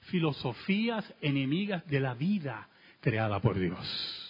filosofías 0.07 1.05
enemigas 1.21 1.85
de 1.87 2.01
la 2.01 2.15
vida 2.15 2.69
creada 3.01 3.41
por 3.41 3.59
Dios. 3.59 4.26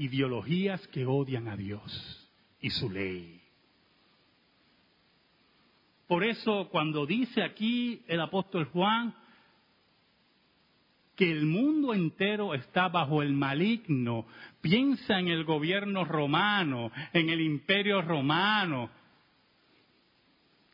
Ideologías 0.00 0.88
que 0.88 1.04
odian 1.04 1.46
a 1.46 1.58
Dios 1.58 2.26
y 2.58 2.70
su 2.70 2.88
ley. 2.88 3.38
Por 6.08 6.24
eso 6.24 6.70
cuando 6.70 7.04
dice 7.04 7.42
aquí 7.42 8.00
el 8.08 8.18
apóstol 8.22 8.64
Juan 8.72 9.14
que 11.14 11.30
el 11.30 11.44
mundo 11.44 11.92
entero 11.92 12.54
está 12.54 12.88
bajo 12.88 13.20
el 13.20 13.34
maligno, 13.34 14.24
piensa 14.62 15.18
en 15.18 15.28
el 15.28 15.44
gobierno 15.44 16.06
romano, 16.06 16.90
en 17.12 17.28
el 17.28 17.42
imperio 17.42 18.00
romano, 18.00 18.88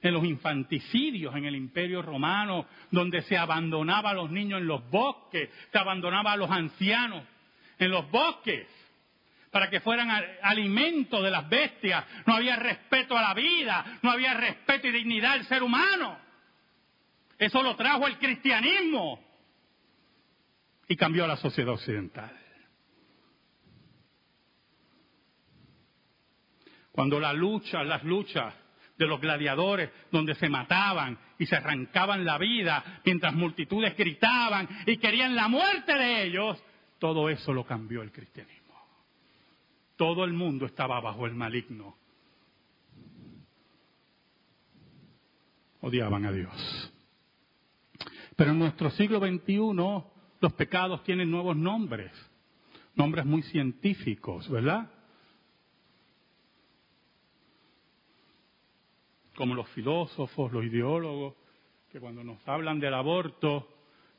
en 0.03 0.15
los 0.15 0.25
infanticidios 0.25 1.35
en 1.35 1.47
el 1.47 1.57
imperio 1.57 2.01
romano, 2.01 2.67
donde 2.93 3.23
se 3.23 3.37
abandonaba 3.37 4.11
a 4.11 4.15
los 4.15 4.31
niños 4.31 4.61
en 4.61 4.69
los 4.69 4.89
bosques, 4.89 5.51
se 5.73 5.79
abandonaba 5.79 6.35
a 6.35 6.37
los 6.37 6.49
ancianos 6.49 7.25
en 7.77 7.91
los 7.91 8.09
bosques 8.13 8.69
para 9.57 9.71
que 9.71 9.81
fueran 9.81 10.11
alimento 10.43 11.23
de 11.23 11.31
las 11.31 11.49
bestias. 11.49 12.05
No 12.27 12.35
había 12.35 12.57
respeto 12.57 13.17
a 13.17 13.23
la 13.23 13.33
vida, 13.33 13.99
no 14.03 14.11
había 14.11 14.35
respeto 14.35 14.87
y 14.87 14.93
dignidad 14.93 15.33
del 15.33 15.47
ser 15.47 15.63
humano. 15.63 16.19
Eso 17.39 17.63
lo 17.63 17.75
trajo 17.75 18.07
el 18.07 18.19
cristianismo 18.19 19.19
y 20.87 20.95
cambió 20.95 21.27
la 21.27 21.39
sociedad 21.39 21.73
occidental. 21.73 22.39
Cuando 26.93 27.19
la 27.19 27.33
lucha, 27.33 27.83
las 27.83 28.05
luchas 28.05 28.53
de 28.99 29.07
los 29.07 29.19
gladiadores, 29.23 29.89
donde 30.13 30.35
se 30.35 30.51
mataban 30.51 31.19
y 31.39 31.47
se 31.47 31.57
arrancaban 31.57 32.27
la 32.27 32.37
vida, 32.37 33.01
mientras 33.07 33.33
multitudes 33.33 33.97
gritaban 33.97 34.69
y 34.85 34.99
querían 34.99 35.35
la 35.35 35.49
muerte 35.49 35.95
de 35.95 36.25
ellos, 36.25 36.63
todo 36.99 37.31
eso 37.31 37.55
lo 37.55 37.65
cambió 37.65 38.03
el 38.03 38.13
cristianismo. 38.13 38.56
Todo 39.97 40.25
el 40.25 40.33
mundo 40.33 40.67
estaba 40.67 41.01
bajo 41.01 41.27
el 41.27 41.35
maligno. 41.35 41.97
Odiaban 45.81 46.27
a 46.27 46.33
Dios. 46.33 46.93
Pero 48.37 48.51
en 48.51 48.59
nuestro 48.59 48.91
siglo 48.91 49.19
XXI 49.19 49.57
los 50.41 50.53
pecados 50.53 51.03
tienen 51.05 51.31
nuevos 51.31 51.57
nombres, 51.57 52.13
nombres 52.95 53.25
muy 53.25 53.43
científicos, 53.43 54.49
¿verdad? 54.51 54.91
Como 59.35 59.55
los 59.55 59.69
filósofos, 59.71 60.53
los 60.53 60.65
ideólogos, 60.65 61.35
que 61.91 62.01
cuando 62.01 62.23
nos 62.23 62.47
hablan 62.47 62.79
del 62.79 62.95
aborto 62.95 63.69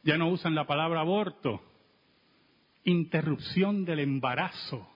ya 0.04 0.18
no 0.18 0.30
usan 0.30 0.56
la 0.56 0.66
palabra 0.66 1.02
aborto, 1.02 1.62
interrupción 2.86 3.84
del 3.86 4.00
embarazo. 4.00 4.88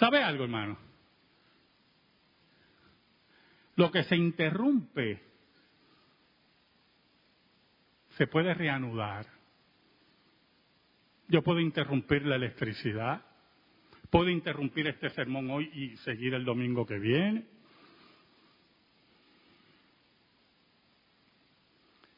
¿Sabe 0.00 0.22
algo, 0.22 0.44
hermano? 0.44 0.78
Lo 3.76 3.90
que 3.90 4.02
se 4.04 4.16
interrumpe 4.16 5.22
se 8.16 8.26
puede 8.26 8.54
reanudar. 8.54 9.26
Yo 11.28 11.42
puedo 11.42 11.60
interrumpir 11.60 12.24
la 12.24 12.36
electricidad, 12.36 13.22
puedo 14.08 14.30
interrumpir 14.30 14.86
este 14.86 15.10
sermón 15.10 15.50
hoy 15.50 15.70
y 15.74 15.96
seguir 15.98 16.32
el 16.32 16.46
domingo 16.46 16.86
que 16.86 16.98
viene. 16.98 17.46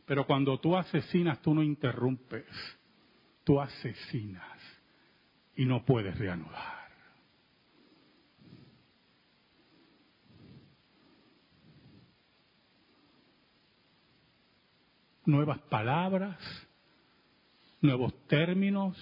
Pero 0.07 0.25
cuando 0.25 0.61
tú 0.61 0.77
asesinas, 0.77 1.43
tú 1.43 1.53
no 1.53 1.65
interrumpes, 1.65 2.47
tú 3.43 3.61
asesinas 3.61 4.81
y 5.57 5.65
no 5.65 5.85
puedes 5.85 6.17
reanudar. 6.17 6.82
Nuevas 15.25 15.59
palabras, 15.63 16.39
nuevos 17.81 18.15
términos 18.27 18.97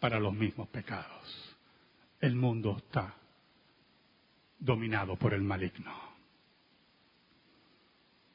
para 0.00 0.18
los 0.20 0.34
mismos 0.34 0.68
pecados. 0.68 1.56
El 2.20 2.36
mundo 2.36 2.76
está 2.78 3.14
dominado 4.58 5.16
por 5.16 5.34
el 5.34 5.42
maligno. 5.42 5.92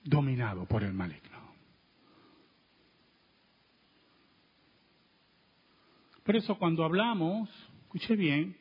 Dominado 0.03 0.65
por 0.65 0.83
el 0.83 0.93
maligno. 0.93 1.39
Por 6.23 6.35
eso 6.35 6.57
cuando 6.57 6.83
hablamos, 6.83 7.49
escuche 7.83 8.15
bien, 8.15 8.55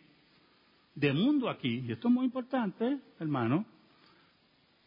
de 0.95 1.13
mundo 1.13 1.49
aquí, 1.49 1.85
y 1.87 1.93
esto 1.93 2.09
es 2.09 2.15
muy 2.15 2.25
importante, 2.25 2.99
hermano, 3.19 3.65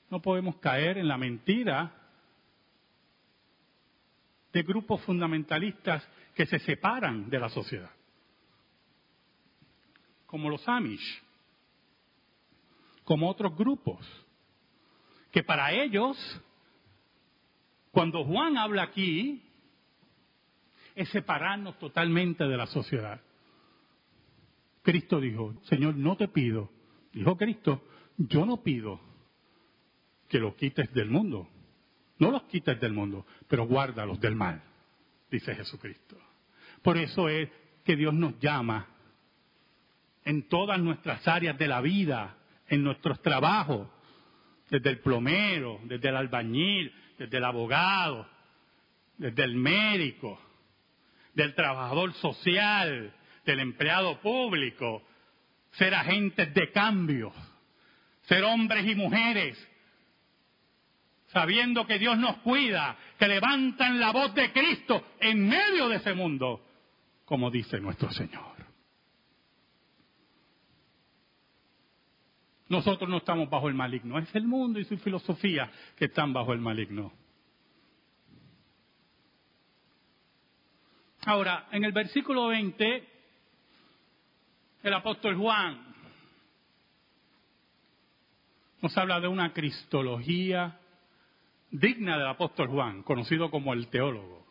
no 0.09 0.21
podemos 0.21 0.57
caer 0.57 0.97
en 0.97 1.07
la 1.07 1.17
mentira 1.17 2.02
de 4.53 4.63
grupos 4.63 5.01
fundamentalistas 5.01 6.07
que 6.35 6.45
se 6.45 6.59
separan 6.59 7.29
de 7.29 7.39
la 7.39 7.49
sociedad, 7.49 7.91
como 10.27 10.49
los 10.49 10.67
Amish, 10.67 11.23
como 13.03 13.29
otros 13.29 13.55
grupos, 13.57 14.07
que 15.31 15.43
para 15.43 15.73
ellos, 15.73 16.15
cuando 17.91 18.23
Juan 18.23 18.57
habla 18.57 18.83
aquí, 18.83 19.41
es 20.95 21.09
separarnos 21.09 21.77
totalmente 21.79 22.43
de 22.43 22.55
la 22.55 22.67
sociedad. 22.67 23.19
Cristo 24.83 25.19
dijo, 25.19 25.55
Señor, 25.63 25.95
no 25.95 26.15
te 26.15 26.27
pido, 26.27 26.69
dijo 27.11 27.35
Cristo, 27.35 27.83
yo 28.17 28.45
no 28.45 28.61
pido 28.61 28.99
que 30.29 30.37
lo 30.37 30.55
quites 30.55 30.93
del 30.93 31.09
mundo, 31.09 31.49
no 32.19 32.31
los 32.31 32.43
quites 32.43 32.79
del 32.79 32.93
mundo, 32.93 33.25
pero 33.47 33.65
guárdalos 33.65 34.19
del 34.19 34.35
mal, 34.35 34.61
dice 35.29 35.55
Jesucristo. 35.55 36.17
Por 36.81 36.97
eso 36.97 37.29
es 37.29 37.49
que 37.83 37.95
Dios 37.95 38.13
nos 38.13 38.39
llama 38.39 38.87
en 40.25 40.47
todas 40.47 40.79
nuestras 40.79 41.27
áreas 41.27 41.57
de 41.57 41.67
la 41.67 41.81
vida, 41.81 42.37
en 42.67 42.83
nuestros 42.83 43.21
trabajos, 43.21 43.87
desde 44.69 44.89
el 44.89 44.99
plomero, 44.99 45.79
desde 45.83 46.09
el 46.09 46.15
albañil, 46.15 46.93
desde 47.17 47.37
el 47.37 47.43
abogado, 47.43 48.27
desde 49.17 49.43
el 49.43 49.55
médico, 49.55 50.39
del 51.33 51.53
trabajador 51.55 52.13
social, 52.13 53.13
del 53.45 53.59
empleado 53.59 54.19
público, 54.21 55.03
ser 55.71 55.93
agentes 55.93 56.53
de 56.53 56.71
cambio, 56.71 57.33
ser 58.23 58.43
hombres 58.43 58.85
y 58.85 58.95
mujeres 58.95 59.69
sabiendo 61.33 61.85
que 61.87 61.97
Dios 61.97 62.17
nos 62.17 62.37
cuida, 62.37 62.95
que 63.17 63.27
levantan 63.27 63.99
la 63.99 64.11
voz 64.11 64.33
de 64.35 64.53
Cristo 64.53 65.03
en 65.19 65.49
medio 65.49 65.89
de 65.89 65.97
ese 65.97 66.13
mundo, 66.13 66.63
como 67.25 67.49
dice 67.49 67.79
nuestro 67.79 68.11
Señor. 68.11 68.53
Nosotros 72.69 73.09
no 73.09 73.17
estamos 73.17 73.49
bajo 73.49 73.67
el 73.67 73.73
maligno, 73.73 74.19
es 74.19 74.33
el 74.35 74.45
mundo 74.45 74.79
y 74.79 74.85
su 74.85 74.97
filosofía 74.97 75.69
que 75.97 76.05
están 76.05 76.31
bajo 76.33 76.53
el 76.53 76.59
maligno. 76.59 77.11
Ahora, 81.25 81.67
en 81.71 81.83
el 81.83 81.91
versículo 81.91 82.47
20, 82.47 83.07
el 84.83 84.93
apóstol 84.93 85.35
Juan 85.37 85.93
nos 88.81 88.97
habla 88.97 89.19
de 89.19 89.29
una 89.29 89.53
cristología 89.53 90.79
digna 91.73 92.17
del 92.17 92.27
apóstol 92.27 92.67
Juan, 92.67 93.03
conocido 93.03 93.49
como 93.49 93.73
el 93.73 93.87
teólogo. 93.87 94.45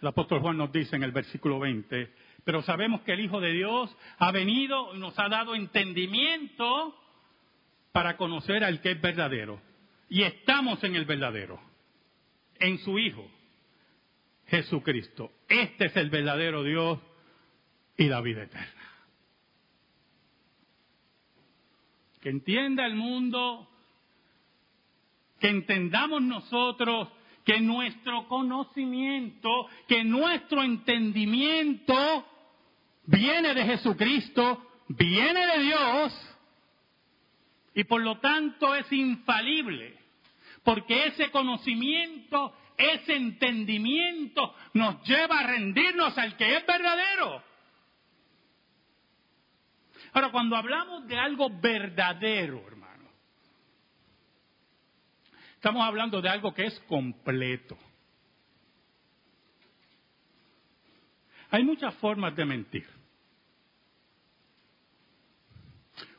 El 0.00 0.08
apóstol 0.08 0.40
Juan 0.40 0.56
nos 0.56 0.72
dice 0.72 0.96
en 0.96 1.02
el 1.02 1.12
versículo 1.12 1.60
20, 1.60 2.10
pero 2.42 2.62
sabemos 2.62 3.02
que 3.02 3.12
el 3.12 3.20
Hijo 3.20 3.38
de 3.38 3.52
Dios 3.52 3.94
ha 4.18 4.32
venido 4.32 4.94
y 4.94 4.98
nos 4.98 5.16
ha 5.18 5.28
dado 5.28 5.54
entendimiento 5.54 6.96
para 7.92 8.16
conocer 8.16 8.64
al 8.64 8.80
que 8.80 8.92
es 8.92 9.00
verdadero. 9.00 9.60
Y 10.08 10.22
estamos 10.22 10.82
en 10.84 10.96
el 10.96 11.04
verdadero, 11.04 11.60
en 12.58 12.78
su 12.78 12.98
Hijo, 12.98 13.30
Jesucristo. 14.46 15.30
Este 15.48 15.86
es 15.86 15.96
el 15.96 16.08
verdadero 16.08 16.64
Dios 16.64 16.98
y 17.98 18.04
la 18.06 18.22
vida 18.22 18.44
eterna. 18.44 18.88
Que 22.22 22.30
entienda 22.30 22.86
el 22.86 22.96
mundo 22.96 23.70
que 25.40 25.48
entendamos 25.48 26.22
nosotros 26.22 27.08
que 27.44 27.60
nuestro 27.60 28.28
conocimiento, 28.28 29.66
que 29.88 30.04
nuestro 30.04 30.62
entendimiento 30.62 32.26
viene 33.06 33.54
de 33.54 33.64
Jesucristo, 33.64 34.66
viene 34.88 35.46
de 35.46 35.62
Dios 35.62 36.36
y 37.74 37.84
por 37.84 38.02
lo 38.02 38.18
tanto 38.18 38.74
es 38.74 38.92
infalible, 38.92 39.96
porque 40.62 41.06
ese 41.06 41.30
conocimiento, 41.30 42.54
ese 42.76 43.16
entendimiento 43.16 44.54
nos 44.74 45.02
lleva 45.04 45.40
a 45.40 45.46
rendirnos 45.46 46.16
al 46.18 46.36
que 46.36 46.56
es 46.56 46.66
verdadero. 46.66 47.42
Ahora, 50.12 50.30
cuando 50.30 50.56
hablamos 50.56 51.06
de 51.06 51.16
algo 51.18 51.48
verdadero, 51.60 52.60
Estamos 55.60 55.86
hablando 55.86 56.22
de 56.22 56.28
algo 56.30 56.54
que 56.54 56.64
es 56.64 56.80
completo. 56.88 57.76
Hay 61.50 61.62
muchas 61.62 61.94
formas 61.96 62.34
de 62.34 62.46
mentir. 62.46 62.86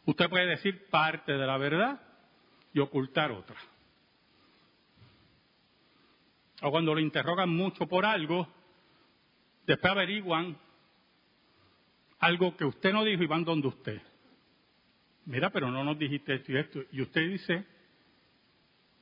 Usted 0.05 0.29
puede 0.29 0.45
decir 0.45 0.87
parte 0.91 1.31
de 1.31 1.47
la 1.47 1.57
verdad 1.57 1.99
y 2.71 2.81
ocultar 2.81 3.31
otra. 3.31 3.55
O 6.61 6.69
cuando 6.69 6.93
lo 6.93 6.99
interrogan 6.99 7.49
mucho 7.49 7.87
por 7.87 8.05
algo, 8.05 8.47
después 9.65 9.91
averiguan 9.91 10.55
algo 12.19 12.55
que 12.55 12.65
usted 12.65 12.93
no 12.93 13.03
dijo 13.03 13.23
y 13.23 13.27
van 13.27 13.43
donde 13.43 13.69
usted. 13.69 14.01
Mira, 15.25 15.49
pero 15.49 15.71
no 15.71 15.83
nos 15.83 15.97
dijiste 15.97 16.35
esto 16.35 16.51
y 16.51 16.57
esto. 16.57 16.79
Y 16.91 17.01
usted 17.01 17.27
dice, 17.27 17.80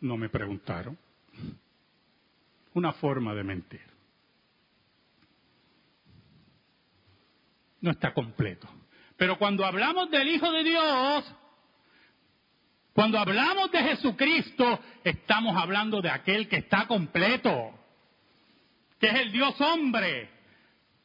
no 0.02 0.18
me 0.18 0.30
preguntaron. 0.30 0.98
Una 2.74 2.94
forma 2.94 3.34
de 3.34 3.44
mentir. 3.44 3.90
no 7.82 7.92
está 7.92 8.14
completo. 8.14 8.68
Pero 9.18 9.38
cuando 9.38 9.66
hablamos 9.66 10.10
del 10.12 10.28
Hijo 10.30 10.52
de 10.52 10.64
Dios, 10.64 11.36
cuando 12.94 13.20
hablamos 13.20 13.72
de 13.72 13.80
Jesucristo, 13.80 14.80
estamos 15.04 15.56
hablando 15.56 16.02
de 16.02 16.10
aquel 16.10 16.48
que 16.48 16.58
está 16.58 16.88
completo, 16.88 17.74
que 19.00 19.08
es 19.08 19.16
el 19.16 19.32
Dios 19.32 19.60
hombre, 19.62 20.30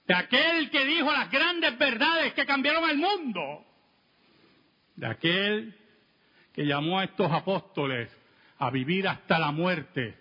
de 0.06 0.14
aquel 0.14 0.70
que 0.70 0.84
dijo 0.84 1.10
las 1.10 1.30
grandes 1.30 1.76
verdades 1.78 2.34
que 2.34 2.46
cambiaron 2.46 2.88
el 2.90 2.98
mundo, 2.98 3.64
de 4.96 5.06
aquel 5.06 5.78
que 6.52 6.66
llamó 6.66 7.00
a 7.00 7.04
estos 7.04 7.30
apóstoles 7.30 8.10
a 8.58 8.70
vivir 8.70 9.08
hasta 9.08 9.38
la 9.38 9.50
muerte 9.50 10.16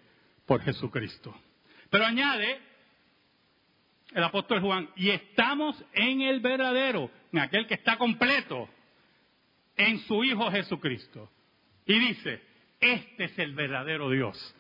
por 0.45 0.61
Jesucristo. 0.61 1.35
Pero 1.89 2.05
añade 2.05 2.59
el 4.13 4.23
apóstol 4.23 4.61
Juan, 4.61 4.89
y 4.95 5.09
estamos 5.09 5.83
en 5.93 6.21
el 6.21 6.39
verdadero, 6.39 7.09
en 7.31 7.39
aquel 7.39 7.65
que 7.67 7.73
está 7.73 7.97
completo, 7.97 8.69
en 9.75 9.99
su 10.01 10.23
Hijo 10.23 10.51
Jesucristo. 10.51 11.31
Y 11.85 11.99
dice, 11.99 12.41
este 12.79 13.25
es 13.25 13.39
el 13.39 13.55
verdadero 13.55 14.09
Dios 14.09 14.55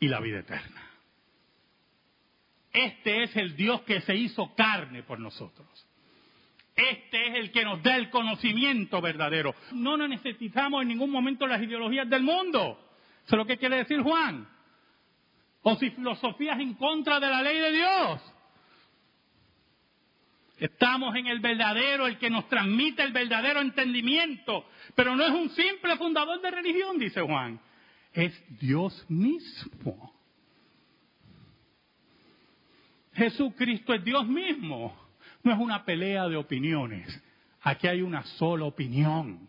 y 0.00 0.08
la 0.08 0.20
vida 0.20 0.40
eterna. 0.40 0.90
Este 2.72 3.22
es 3.22 3.36
el 3.36 3.54
Dios 3.56 3.82
que 3.82 4.00
se 4.00 4.16
hizo 4.16 4.52
carne 4.56 5.04
por 5.04 5.20
nosotros. 5.20 5.86
Este 6.74 7.28
es 7.28 7.34
el 7.36 7.52
que 7.52 7.64
nos 7.64 7.82
da 7.82 7.96
el 7.96 8.10
conocimiento 8.10 9.00
verdadero. 9.00 9.54
No 9.72 9.96
nos 9.96 10.08
necesitamos 10.08 10.82
en 10.82 10.88
ningún 10.88 11.10
momento 11.10 11.46
las 11.46 11.62
ideologías 11.62 12.08
del 12.10 12.22
mundo. 12.22 12.78
Eso 13.24 13.36
es 13.36 13.38
lo 13.38 13.46
que 13.46 13.58
quiere 13.58 13.76
decir 13.76 14.00
Juan. 14.00 14.48
O 15.62 15.76
si 15.76 15.90
filosofías 15.90 16.58
en 16.58 16.74
contra 16.74 17.20
de 17.20 17.28
la 17.28 17.42
ley 17.42 17.58
de 17.58 17.72
Dios. 17.72 18.34
Estamos 20.58 21.14
en 21.16 21.26
el 21.26 21.40
verdadero, 21.40 22.06
el 22.06 22.18
que 22.18 22.30
nos 22.30 22.48
transmite 22.48 23.02
el 23.02 23.12
verdadero 23.12 23.60
entendimiento. 23.60 24.66
Pero 24.94 25.14
no 25.16 25.24
es 25.24 25.32
un 25.32 25.50
simple 25.50 25.96
fundador 25.96 26.40
de 26.40 26.50
religión, 26.50 26.98
dice 26.98 27.20
Juan. 27.20 27.60
Es 28.12 28.32
Dios 28.60 29.04
mismo. 29.08 30.12
Jesucristo 33.14 33.94
es 33.94 34.04
Dios 34.04 34.26
mismo. 34.26 35.03
No 35.44 35.52
es 35.52 35.58
una 35.58 35.84
pelea 35.84 36.26
de 36.28 36.36
opiniones. 36.36 37.22
Aquí 37.60 37.86
hay 37.86 38.00
una 38.00 38.24
sola 38.24 38.64
opinión. 38.64 39.46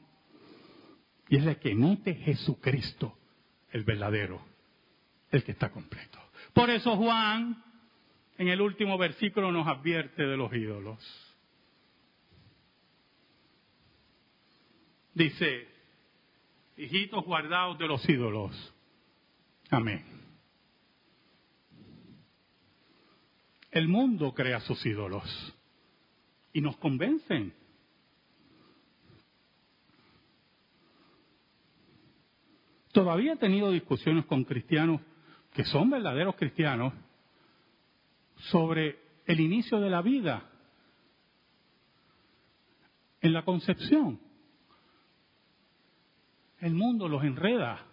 Y 1.30 1.38
es 1.38 1.46
la 1.46 1.56
que 1.56 1.72
emite 1.72 2.14
Jesucristo, 2.14 3.18
el 3.72 3.84
verdadero, 3.84 4.42
el 5.32 5.44
que 5.44 5.54
está 5.54 5.72
completo. 5.72 6.20
Por 6.54 6.70
eso 6.70 6.96
Juan, 6.98 7.64
en 8.38 8.50
el 8.50 8.62
último 8.62 8.98
versículo, 8.98 9.52
nos 9.52 9.68
advierte 9.68 10.24
de 10.24 10.38
los 10.38 10.54
ídolos. 10.54 11.00
Dice, 15.14 15.68
hijitos 16.76 17.24
guardados 17.24 17.80
de 17.80 17.88
los 17.88 18.08
ídolos. 18.08 18.74
Amén. 19.72 20.04
El 23.72 23.88
mundo 23.88 24.34
crea 24.34 24.60
sus 24.60 24.86
ídolos 24.86 25.56
y 26.56 26.62
nos 26.62 26.78
convencen. 26.78 27.54
Todavía 32.94 33.34
he 33.34 33.36
tenido 33.38 33.72
discusiones 33.72 34.26
con 34.26 34.46
cristianos 34.46 35.02
que 35.52 35.65
son 35.65 35.89
verdaderos 35.89 36.38
cristianos 36.38 36.94
sobre 38.52 38.98
el 39.26 39.41
inicio 39.41 39.82
de 39.82 39.89
la 39.89 40.02
vida 40.02 40.50
en 43.20 43.34
la 43.34 43.44
concepción. 43.44 44.18
El 46.60 46.74
mundo 46.74 47.10
los 47.10 47.22
enreda. 47.26 47.86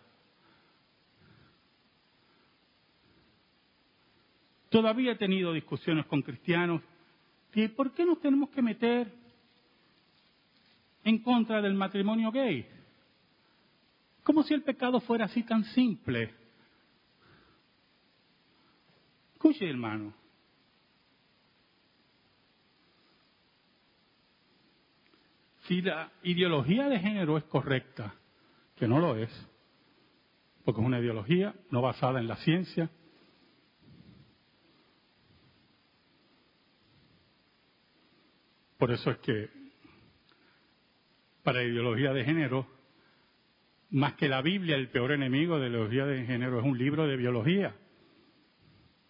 Todavía 4.68 5.12
he 5.12 5.16
tenido 5.16 5.52
discusiones 5.52 6.06
con 6.06 6.22
cristianos 6.22 6.80
¿por 7.76 7.92
qué 7.92 8.04
nos 8.04 8.20
tenemos 8.20 8.50
que 8.50 8.62
meter 8.62 9.12
en 11.04 11.18
contra 11.18 11.60
del 11.60 11.74
matrimonio 11.74 12.30
gay? 12.30 12.66
Como 14.22 14.42
si 14.42 14.54
el 14.54 14.62
pecado 14.62 15.00
fuera 15.00 15.26
así 15.26 15.42
tan 15.42 15.64
simple. 15.64 16.34
Escuche, 19.34 19.68
hermano. 19.68 20.14
Si 25.66 25.82
la 25.82 26.10
ideología 26.22 26.88
de 26.88 26.98
género 26.98 27.36
es 27.36 27.44
correcta, 27.44 28.14
que 28.76 28.88
no 28.88 28.98
lo 28.98 29.16
es, 29.16 29.30
porque 30.64 30.80
es 30.80 30.86
una 30.86 31.00
ideología 31.00 31.54
no 31.70 31.82
basada 31.82 32.20
en 32.20 32.28
la 32.28 32.36
ciencia, 32.36 32.90
Por 38.82 38.90
eso 38.90 39.12
es 39.12 39.18
que 39.18 39.48
para 41.44 41.62
ideología 41.62 42.12
de 42.12 42.24
género, 42.24 42.66
más 43.90 44.14
que 44.14 44.28
la 44.28 44.42
Biblia, 44.42 44.74
el 44.74 44.88
peor 44.88 45.12
enemigo 45.12 45.60
de 45.60 45.70
la 45.70 45.76
ideología 45.76 46.04
de 46.04 46.26
género 46.26 46.58
es 46.58 46.64
un 46.64 46.76
libro 46.76 47.06
de 47.06 47.16
biología. 47.16 47.76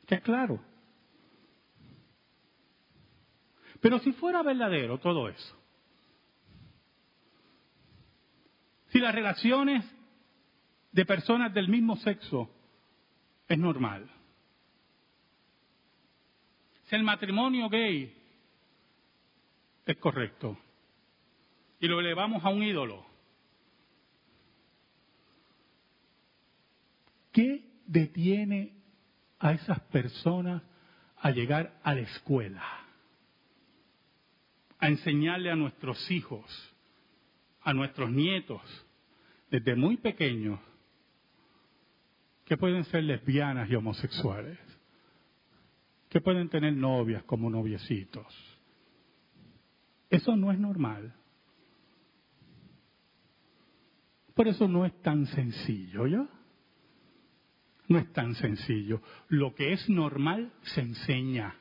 Que 0.07 0.17
es 0.17 0.21
claro. 0.21 0.63
Pero 3.81 3.99
si 4.01 4.13
fuera 4.13 4.43
verdadero 4.43 4.99
todo 4.99 5.31
eso, 5.31 5.57
si 8.89 8.99
las 8.99 9.15
relaciones 9.15 9.87
de 10.91 11.07
personas 11.07 11.55
del 11.55 11.71
mismo 11.71 11.97
sexo 11.97 12.55
es 13.49 13.59
normal, 13.59 14.07
si 16.83 16.95
el 16.95 17.05
matrimonio 17.05 17.71
gay 17.71 18.22
es 19.87 19.97
correcto. 19.97 20.57
Y 21.81 21.89
lo 21.89 22.01
elevamos 22.01 22.45
a 22.45 22.51
un 22.51 22.63
ídolo. 22.63 23.05
¿Qué 27.33 27.65
detiene 27.87 28.75
a 29.39 29.53
esas 29.53 29.81
personas 29.81 30.63
a 31.17 31.31
llegar 31.31 31.81
a 31.83 31.95
la 31.95 32.03
escuela? 32.03 32.63
A 34.79 34.89
enseñarle 34.89 35.51
a 35.51 35.57
nuestros 35.57 36.11
hijos, 36.11 36.45
a 37.63 37.73
nuestros 37.73 38.11
nietos, 38.11 38.61
desde 39.51 39.75
muy 39.75 39.97
pequeños, 39.97 40.61
que 42.45 42.57
pueden 42.57 42.85
ser 42.87 43.05
lesbianas 43.05 43.71
y 43.71 43.75
homosexuales, 43.75 44.59
que 46.11 46.21
pueden 46.21 46.49
tener 46.51 46.75
novias 46.75 47.23
como 47.25 47.49
noviecitos 47.49 48.52
eso 50.13 50.37
no 50.37 50.53
es 50.53 50.59
normal. 50.59 51.15
Por 54.35 54.47
eso 54.47 54.69
no 54.69 54.85
es 54.85 54.93
tan 55.01 55.25
sencillo, 55.27 56.07
¿ya? 56.07 56.29
No 57.89 57.99
es 57.99 58.13
tan 58.13 58.35
sencillo. 58.35 59.01
Lo 59.29 59.55
que 59.55 59.73
es 59.73 59.89
normal 59.89 60.53
se 60.63 60.83
enseña, 60.83 61.55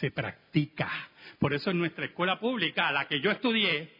se 0.00 0.10
practica. 0.10 0.90
Por 1.38 1.52
eso 1.52 1.70
en 1.70 1.78
nuestra 1.78 2.06
escuela 2.06 2.40
pública, 2.40 2.88
a 2.88 2.92
la 2.92 3.06
que 3.06 3.20
yo 3.20 3.30
estudié, 3.32 3.92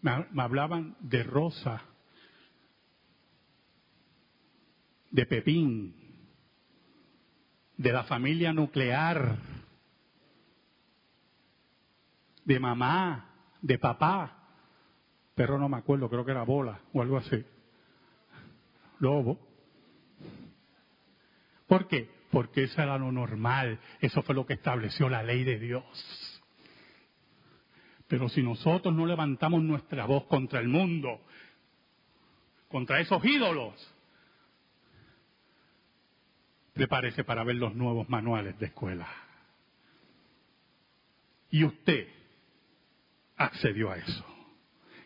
me 0.00 0.42
hablaban 0.42 0.96
de 1.00 1.22
Rosa, 1.22 1.82
de 5.10 5.26
Pepín, 5.26 5.94
de 7.76 7.92
la 7.92 8.04
familia 8.04 8.54
nuclear 8.54 9.53
de 12.44 12.60
mamá, 12.60 13.30
de 13.60 13.78
papá, 13.78 14.44
pero 15.34 15.58
no 15.58 15.68
me 15.68 15.78
acuerdo, 15.78 16.08
creo 16.08 16.24
que 16.24 16.30
era 16.30 16.42
bola 16.44 16.80
o 16.92 17.02
algo 17.02 17.16
así. 17.16 17.44
Lobo. 19.00 19.38
¿Por 21.66 21.88
qué? 21.88 22.08
Porque 22.30 22.64
eso 22.64 22.82
era 22.82 22.98
lo 22.98 23.10
normal, 23.10 23.78
eso 24.00 24.22
fue 24.22 24.34
lo 24.34 24.46
que 24.46 24.54
estableció 24.54 25.08
la 25.08 25.22
ley 25.22 25.44
de 25.44 25.58
Dios. 25.58 26.42
Pero 28.06 28.28
si 28.28 28.42
nosotros 28.42 28.94
no 28.94 29.06
levantamos 29.06 29.62
nuestra 29.62 30.04
voz 30.04 30.24
contra 30.26 30.60
el 30.60 30.68
mundo, 30.68 31.20
contra 32.68 33.00
esos 33.00 33.24
ídolos, 33.24 33.74
prepárese 36.74 37.24
para 37.24 37.44
ver 37.44 37.56
los 37.56 37.74
nuevos 37.74 38.08
manuales 38.08 38.58
de 38.58 38.66
escuela. 38.66 39.08
Y 41.50 41.64
usted, 41.64 42.08
accedió 43.36 43.90
a 43.90 43.98
eso. 43.98 44.24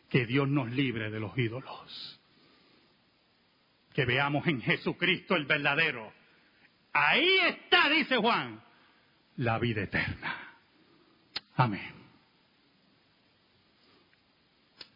Que 0.08 0.26
Dios 0.26 0.48
nos 0.48 0.70
libre 0.70 1.10
de 1.10 1.20
los 1.20 1.36
ídolos. 1.36 2.20
Que 3.92 4.04
veamos 4.04 4.46
en 4.46 4.62
Jesucristo 4.62 5.34
el 5.34 5.44
verdadero, 5.44 6.12
Ahí 6.92 7.38
está, 7.46 7.88
dice 7.88 8.16
Juan, 8.16 8.60
la 9.36 9.58
vida 9.58 9.82
eterna. 9.82 10.56
Amén. 11.54 11.94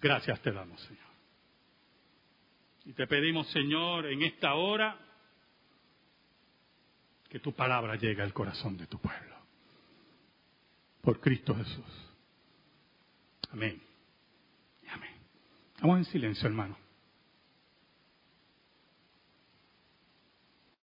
Gracias 0.01 0.40
te 0.40 0.51
damos, 0.51 0.81
Señor. 0.81 1.03
Y 2.87 2.92
te 2.95 3.07
pedimos, 3.07 3.49
Señor, 3.53 4.07
en 4.07 4.23
esta 4.23 4.55
hora, 4.55 4.99
que 7.29 7.38
tu 7.38 7.53
palabra 7.55 7.95
llegue 7.95 8.23
al 8.23 8.33
corazón 8.33 8.77
de 8.77 8.88
tu 8.88 8.99
pueblo. 8.99 9.37
Por 11.03 11.21
Cristo 11.21 11.55
Jesús. 11.55 12.12
Amén. 13.53 13.81
Amén. 14.91 15.11
Vamos 15.81 15.99
en 15.99 16.05
silencio, 16.07 16.49
hermano. 16.49 16.82